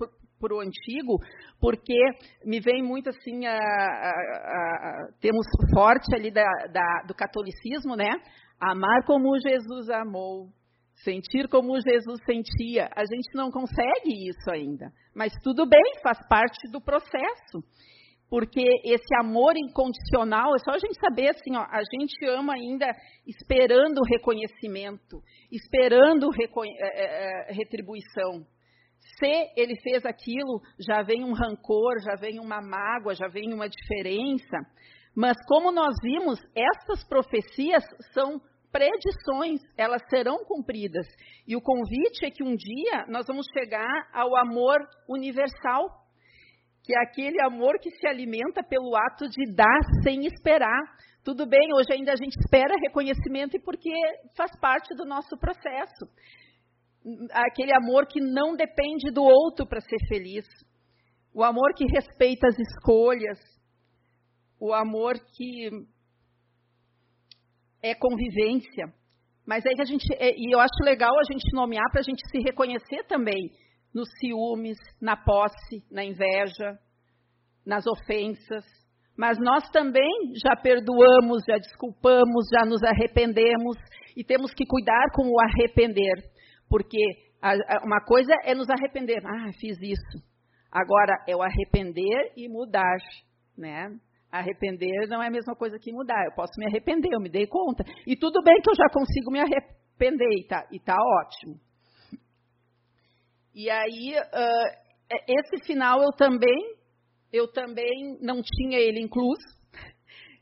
o 0.53 0.59
antigo, 0.59 1.17
porque 1.59 1.97
me 2.45 2.59
vem 2.59 2.83
muito 2.83 3.09
assim, 3.09 3.45
a, 3.45 3.53
a, 3.53 3.57
a, 3.57 5.07
temos 5.19 5.45
forte 5.73 6.13
ali 6.15 6.31
da, 6.31 6.47
da, 6.71 7.03
do 7.07 7.13
catolicismo, 7.13 7.95
né? 7.95 8.09
Amar 8.59 9.05
como 9.05 9.39
Jesus 9.39 9.89
amou, 9.89 10.49
sentir 11.03 11.47
como 11.49 11.79
Jesus 11.79 12.19
sentia. 12.25 12.89
A 12.95 13.01
gente 13.01 13.35
não 13.35 13.51
consegue 13.51 14.29
isso 14.29 14.49
ainda, 14.51 14.91
mas 15.15 15.33
tudo 15.43 15.67
bem, 15.67 16.01
faz 16.01 16.17
parte 16.27 16.69
do 16.71 16.81
processo. 16.81 17.63
Porque 18.27 18.67
esse 18.83 19.15
amor 19.19 19.55
incondicional, 19.55 20.55
é 20.55 20.59
só 20.59 20.71
a 20.71 20.79
gente 20.79 20.99
saber 20.99 21.29
assim, 21.29 21.55
ó, 21.55 21.61
a 21.61 21.81
gente 21.91 22.25
ama 22.27 22.53
ainda 22.53 22.87
esperando 23.25 24.01
reconhecimento, 24.03 25.21
esperando 25.51 26.29
reconhe 26.31 26.75
é, 26.79 27.49
é, 27.49 27.53
retribuição. 27.53 28.45
Se 29.17 29.51
ele 29.55 29.79
fez 29.81 30.05
aquilo, 30.05 30.61
já 30.79 31.03
vem 31.03 31.23
um 31.23 31.33
rancor, 31.33 31.99
já 32.03 32.15
vem 32.15 32.39
uma 32.39 32.61
mágoa, 32.61 33.13
já 33.13 33.27
vem 33.27 33.53
uma 33.53 33.69
diferença. 33.69 34.57
Mas 35.15 35.37
como 35.47 35.71
nós 35.71 35.95
vimos, 36.01 36.39
essas 36.55 37.07
profecias 37.07 37.83
são 38.13 38.41
predições, 38.71 39.61
elas 39.77 40.01
serão 40.09 40.43
cumpridas. 40.43 41.07
E 41.47 41.55
o 41.55 41.61
convite 41.61 42.25
é 42.25 42.29
que 42.29 42.43
um 42.43 42.55
dia 42.55 43.05
nós 43.07 43.25
vamos 43.25 43.45
chegar 43.57 44.09
ao 44.11 44.35
amor 44.35 44.77
universal, 45.07 45.87
que 46.83 46.93
é 46.93 47.01
aquele 47.01 47.41
amor 47.41 47.79
que 47.79 47.91
se 47.91 48.05
alimenta 48.05 48.61
pelo 48.67 48.93
ato 48.95 49.29
de 49.29 49.55
dar 49.55 49.79
sem 50.03 50.25
esperar. 50.25 50.81
Tudo 51.23 51.45
bem, 51.47 51.73
hoje 51.73 51.93
ainda 51.93 52.11
a 52.11 52.17
gente 52.17 52.35
espera 52.37 52.75
reconhecimento 52.81 53.55
e 53.55 53.61
porque 53.61 53.89
faz 54.35 54.51
parte 54.59 54.93
do 54.95 55.05
nosso 55.05 55.37
processo. 55.37 56.05
Aquele 57.31 57.73
amor 57.73 58.07
que 58.07 58.19
não 58.19 58.55
depende 58.55 59.11
do 59.11 59.23
outro 59.23 59.67
para 59.67 59.81
ser 59.81 59.97
feliz. 60.07 60.45
O 61.33 61.43
amor 61.43 61.73
que 61.75 61.85
respeita 61.85 62.47
as 62.47 62.57
escolhas, 62.57 63.39
o 64.59 64.73
amor 64.73 65.15
que 65.35 65.69
é 67.81 67.93
convivência. 67.93 68.93
Mas 69.45 69.63
aí 69.65 69.75
que 69.75 69.81
a 69.81 69.85
gente, 69.85 70.05
é, 70.15 70.33
e 70.35 70.53
eu 70.53 70.59
acho 70.59 70.83
legal 70.83 71.13
a 71.19 71.31
gente 71.31 71.53
nomear 71.53 71.85
para 71.91 71.99
a 71.99 72.03
gente 72.03 72.21
se 72.29 72.39
reconhecer 72.39 73.03
também 73.03 73.51
nos 73.93 74.09
ciúmes, 74.19 74.77
na 74.99 75.15
posse, 75.15 75.83
na 75.91 76.03
inveja, 76.03 76.79
nas 77.65 77.85
ofensas. 77.85 78.65
Mas 79.17 79.37
nós 79.39 79.69
também 79.69 80.33
já 80.43 80.55
perdoamos, 80.55 81.43
já 81.47 81.57
desculpamos, 81.57 82.47
já 82.51 82.65
nos 82.65 82.83
arrependemos 82.83 83.77
e 84.17 84.23
temos 84.23 84.53
que 84.53 84.65
cuidar 84.65 85.11
com 85.13 85.27
o 85.29 85.39
arrepender, 85.39 86.23
porque 86.69 86.99
uma 87.83 88.01
coisa 88.03 88.33
é 88.43 88.55
nos 88.55 88.69
arrepender, 88.69 89.21
ah, 89.25 89.51
fiz 89.59 89.77
isso. 89.81 90.23
Agora 90.71 91.23
é 91.27 91.35
o 91.35 91.41
arrepender 91.41 92.33
e 92.35 92.49
mudar, 92.49 92.97
né? 93.57 93.89
Arrepender 94.31 95.07
não 95.07 95.23
é 95.23 95.27
a 95.27 95.31
mesma 95.31 95.55
coisa 95.55 95.79
que 95.79 95.93
mudar. 95.93 96.25
Eu 96.25 96.35
posso 96.35 96.51
me 96.57 96.65
arrepender, 96.65 97.13
eu 97.13 97.21
me 97.21 97.29
dei 97.29 97.47
conta. 97.47 97.83
E 98.05 98.15
tudo 98.17 98.41
bem 98.43 98.59
que 98.61 98.69
eu 98.69 98.75
já 98.75 98.89
consigo 98.91 99.31
me 99.31 99.39
arrepender 99.39 100.39
e 100.39 100.47
tá, 100.47 100.67
e 100.71 100.79
tá 100.79 100.97
ótimo. 100.99 101.59
E 103.53 103.69
aí, 103.69 104.15
uh, 104.19 104.85
esse 105.29 105.65
final 105.65 106.01
eu 106.01 106.11
também, 106.11 106.75
eu 107.31 107.49
também 107.49 108.17
não 108.19 108.41
tinha 108.41 108.77
ele 108.77 108.99
incluso. 108.99 109.55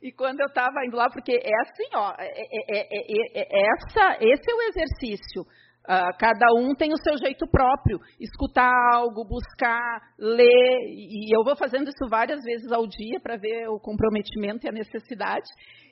E 0.01 0.11
quando 0.11 0.41
eu 0.41 0.47
estava 0.47 0.85
indo 0.85 0.97
lá, 0.97 1.09
porque 1.09 1.31
é 1.31 1.61
assim, 1.61 1.95
ó, 1.95 2.13
é, 2.17 2.25
é, 2.25 2.99
é, 3.39 3.67
essa, 3.67 4.17
esse 4.19 4.51
é 4.51 4.55
o 4.55 4.61
exercício. 4.63 5.45
Uh, 5.83 6.15
cada 6.17 6.45
um 6.55 6.73
tem 6.73 6.93
o 6.93 6.97
seu 6.97 7.17
jeito 7.17 7.45
próprio. 7.47 7.99
Escutar 8.19 8.71
algo, 8.93 9.25
buscar, 9.25 10.01
ler. 10.17 10.79
E 10.89 11.35
eu 11.35 11.43
vou 11.43 11.55
fazendo 11.55 11.89
isso 11.89 12.09
várias 12.09 12.41
vezes 12.41 12.71
ao 12.71 12.87
dia 12.87 13.19
para 13.21 13.35
ver 13.35 13.67
o 13.67 13.79
comprometimento 13.79 14.65
e 14.65 14.69
a 14.69 14.73
necessidade. 14.73 15.47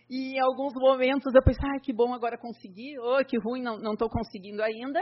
E 0.10 0.36
em 0.38 0.40
alguns 0.40 0.74
momentos 0.76 1.34
eu 1.34 1.44
pensei, 1.44 1.70
ah, 1.70 1.80
que 1.82 1.94
bom 1.94 2.14
agora 2.14 2.38
conseguir. 2.38 3.00
Oh, 3.00 3.24
que 3.26 3.38
ruim, 3.38 3.62
não 3.62 3.94
estou 3.94 4.10
conseguindo 4.10 4.64
ainda. 4.64 5.02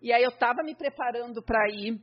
E 0.00 0.12
aí 0.12 0.22
eu 0.22 0.30
estava 0.30 0.62
me 0.64 0.74
preparando 0.74 1.42
para 1.42 1.64
ir 1.70 2.00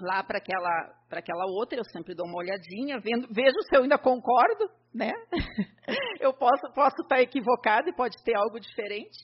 lá 0.00 0.22
para 0.22 0.38
aquela, 0.38 0.94
aquela 1.10 1.46
outra, 1.46 1.78
eu 1.78 1.84
sempre 1.84 2.14
dou 2.14 2.26
uma 2.26 2.38
olhadinha, 2.38 2.98
vendo, 3.00 3.28
vejo 3.32 3.56
se 3.62 3.76
eu 3.76 3.82
ainda 3.82 3.98
concordo, 3.98 4.68
né? 4.94 5.12
eu 6.20 6.32
posso, 6.34 6.72
posso 6.74 7.02
estar 7.02 7.20
equivocado 7.20 7.88
e 7.88 7.94
pode 7.94 8.16
ter 8.24 8.36
algo 8.36 8.60
diferente. 8.60 9.16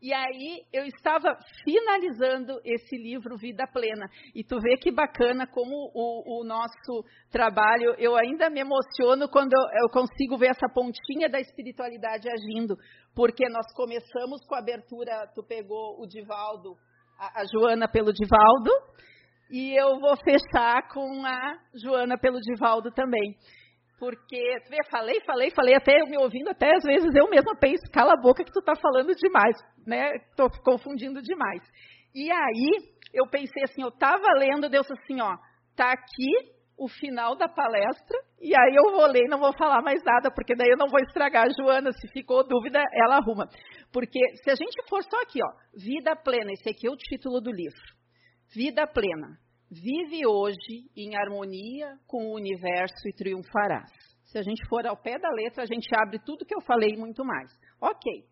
E 0.00 0.12
aí 0.12 0.62
eu 0.72 0.84
estava 0.84 1.36
finalizando 1.64 2.60
esse 2.64 2.96
livro 2.96 3.36
Vida 3.36 3.66
Plena. 3.66 4.06
E 4.34 4.44
tu 4.44 4.60
vê 4.60 4.76
que 4.76 4.92
bacana 4.92 5.46
como 5.46 5.90
o, 5.94 6.40
o 6.40 6.44
nosso 6.44 7.04
trabalho, 7.30 7.94
eu 7.98 8.14
ainda 8.14 8.50
me 8.50 8.60
emociono 8.60 9.28
quando 9.28 9.54
eu, 9.80 9.88
consigo 9.88 10.36
ver 10.36 10.50
essa 10.50 10.68
pontinha 10.68 11.28
da 11.28 11.40
espiritualidade 11.40 12.28
agindo. 12.28 12.76
Porque 13.14 13.48
nós 13.48 13.66
começamos 13.74 14.44
com 14.46 14.54
a 14.54 14.58
abertura, 14.58 15.26
tu 15.34 15.42
pegou 15.42 16.00
o 16.00 16.06
Divaldo, 16.06 16.76
a, 17.18 17.40
a 17.40 17.44
Joana 17.46 17.88
pelo 17.88 18.12
Divaldo, 18.12 18.70
E 19.50 19.74
eu 19.80 19.98
vou 19.98 20.16
fechar 20.16 20.88
com 20.92 21.24
a 21.24 21.58
Joana 21.82 22.18
pelo 22.18 22.38
Divaldo 22.40 22.90
também. 22.90 23.34
Porque, 23.98 24.58
vê, 24.68 24.78
falei, 24.90 25.20
falei, 25.20 25.50
falei, 25.50 25.74
até 25.74 26.04
me 26.04 26.18
ouvindo, 26.18 26.50
até 26.50 26.74
às 26.74 26.84
vezes 26.84 27.14
eu 27.14 27.30
mesma 27.30 27.56
penso, 27.56 27.82
cala 27.90 28.12
a 28.12 28.20
boca 28.20 28.44
que 28.44 28.52
tu 28.52 28.60
está 28.60 28.74
falando 28.76 29.14
demais, 29.14 29.56
né? 29.86 30.16
Estou 30.16 30.50
confundindo 30.62 31.22
demais. 31.22 31.62
E 32.14 32.30
aí, 32.30 32.70
eu 33.14 33.26
pensei 33.26 33.64
assim, 33.64 33.82
eu 33.82 33.88
estava 33.88 34.26
lendo, 34.38 34.68
Deus 34.68 34.90
assim, 34.90 35.20
ó, 35.20 35.36
tá 35.74 35.92
aqui 35.92 36.56
o 36.78 36.88
final 36.88 37.34
da 37.34 37.48
palestra, 37.48 38.18
e 38.38 38.54
aí 38.54 38.74
eu 38.76 38.92
vou 38.92 39.06
ler 39.06 39.24
e 39.24 39.30
não 39.30 39.38
vou 39.38 39.52
falar 39.56 39.80
mais 39.80 40.02
nada, 40.04 40.30
porque 40.30 40.54
daí 40.54 40.68
eu 40.68 40.76
não 40.76 40.88
vou 40.88 41.00
estragar 41.00 41.46
a 41.46 41.48
Joana, 41.48 41.90
se 41.92 42.06
ficou 42.08 42.46
dúvida, 42.46 42.82
ela 42.92 43.16
arruma. 43.16 43.48
Porque 43.90 44.20
se 44.42 44.50
a 44.50 44.54
gente 44.54 44.76
for 44.88 45.02
só 45.02 45.22
aqui, 45.22 45.40
ó, 45.42 45.48
vida 45.74 46.14
plena, 46.14 46.52
esse 46.52 46.68
aqui 46.68 46.86
é 46.86 46.90
o 46.90 46.96
título 46.96 47.40
do 47.40 47.50
livro. 47.50 47.80
Vida 48.54 48.86
plena. 48.86 49.38
Vive 49.70 50.26
hoje 50.26 50.88
em 50.96 51.16
harmonia 51.16 51.98
com 52.06 52.26
o 52.26 52.34
universo 52.34 53.08
e 53.08 53.12
triunfarás. 53.12 53.90
Se 54.24 54.38
a 54.38 54.42
gente 54.42 54.66
for 54.68 54.86
ao 54.86 54.96
pé 54.96 55.18
da 55.18 55.30
letra, 55.30 55.62
a 55.62 55.66
gente 55.66 55.88
abre 55.94 56.18
tudo 56.24 56.44
que 56.44 56.54
eu 56.54 56.60
falei 56.60 56.90
e 56.90 56.96
muito 56.96 57.24
mais. 57.24 57.50
Ok. 57.80 58.24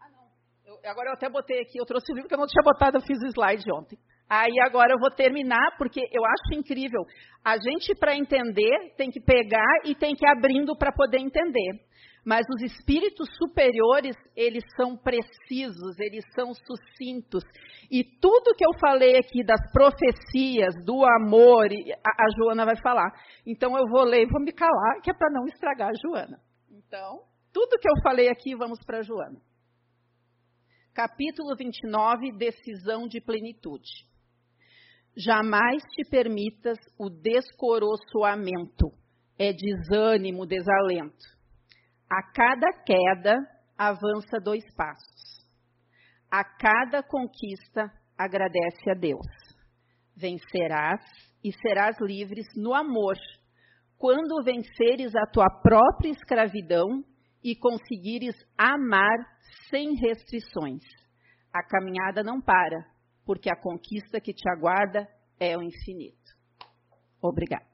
Ah, 0.00 0.10
não. 0.10 0.28
Eu, 0.66 0.78
agora 0.90 1.10
eu 1.10 1.14
até 1.14 1.28
botei 1.30 1.60
aqui, 1.60 1.78
eu 1.78 1.86
trouxe 1.86 2.12
o 2.12 2.14
livro 2.14 2.28
que 2.28 2.34
eu 2.34 2.38
não 2.38 2.46
tinha 2.46 2.62
botado, 2.62 2.98
eu 2.98 3.02
fiz 3.02 3.18
o 3.22 3.28
slide 3.28 3.64
ontem. 3.72 3.98
Aí 4.28 4.60
agora 4.60 4.92
eu 4.92 4.98
vou 4.98 5.10
terminar, 5.10 5.76
porque 5.78 6.00
eu 6.12 6.22
acho 6.24 6.60
incrível. 6.60 7.00
A 7.42 7.56
gente, 7.56 7.94
para 7.94 8.14
entender, 8.14 8.94
tem 8.96 9.10
que 9.10 9.20
pegar 9.20 9.80
e 9.84 9.94
tem 9.94 10.14
que 10.14 10.26
ir 10.26 10.28
abrindo 10.28 10.76
para 10.76 10.92
poder 10.92 11.18
entender. 11.18 11.87
Mas 12.28 12.44
os 12.54 12.60
espíritos 12.60 13.26
superiores, 13.38 14.14
eles 14.36 14.62
são 14.76 14.94
precisos, 14.98 15.98
eles 15.98 16.22
são 16.34 16.52
sucintos. 16.52 17.42
E 17.90 18.04
tudo 18.04 18.54
que 18.54 18.66
eu 18.66 18.78
falei 18.78 19.16
aqui 19.16 19.42
das 19.42 19.62
profecias, 19.72 20.74
do 20.84 21.06
amor, 21.06 21.68
a, 22.04 22.24
a 22.24 22.26
Joana 22.36 22.66
vai 22.66 22.76
falar. 22.82 23.10
Então 23.46 23.78
eu 23.78 23.88
vou 23.88 24.04
ler 24.04 24.24
e 24.24 24.30
vou 24.30 24.42
me 24.42 24.52
calar, 24.52 25.00
que 25.02 25.10
é 25.10 25.14
para 25.14 25.32
não 25.32 25.46
estragar 25.46 25.88
a 25.88 25.94
Joana. 25.94 26.38
Então, 26.70 27.22
tudo 27.50 27.78
que 27.78 27.88
eu 27.88 28.02
falei 28.02 28.28
aqui, 28.28 28.54
vamos 28.54 28.78
para 28.84 28.98
a 28.98 29.02
Joana. 29.02 29.40
Capítulo 30.92 31.56
29, 31.56 32.36
decisão 32.36 33.08
de 33.08 33.22
plenitude. 33.22 34.06
Jamais 35.16 35.82
te 35.94 36.06
permitas 36.10 36.76
o 36.98 37.08
descoroçoamento, 37.08 38.92
é 39.38 39.50
desânimo, 39.50 40.44
desalento 40.44 41.37
a 42.10 42.22
cada 42.32 42.72
queda, 42.84 43.36
avança 43.76 44.40
dois 44.42 44.64
passos. 44.74 45.46
A 46.30 46.42
cada 46.44 47.02
conquista, 47.02 47.90
agradece 48.16 48.90
a 48.90 48.94
Deus. 48.94 49.26
Vencerás 50.16 51.00
e 51.44 51.52
serás 51.52 51.96
livres 52.00 52.46
no 52.56 52.74
amor, 52.74 53.16
quando 53.96 54.42
venceres 54.42 55.14
a 55.14 55.26
tua 55.26 55.48
própria 55.62 56.10
escravidão 56.10 57.04
e 57.42 57.54
conseguires 57.54 58.34
amar 58.56 59.18
sem 59.70 59.94
restrições. 59.94 60.82
A 61.52 61.62
caminhada 61.62 62.22
não 62.22 62.40
para, 62.40 62.84
porque 63.24 63.50
a 63.50 63.56
conquista 63.56 64.20
que 64.20 64.32
te 64.32 64.48
aguarda 64.50 65.08
é 65.38 65.56
o 65.56 65.62
infinito. 65.62 66.18
Obrigada. 67.22 67.67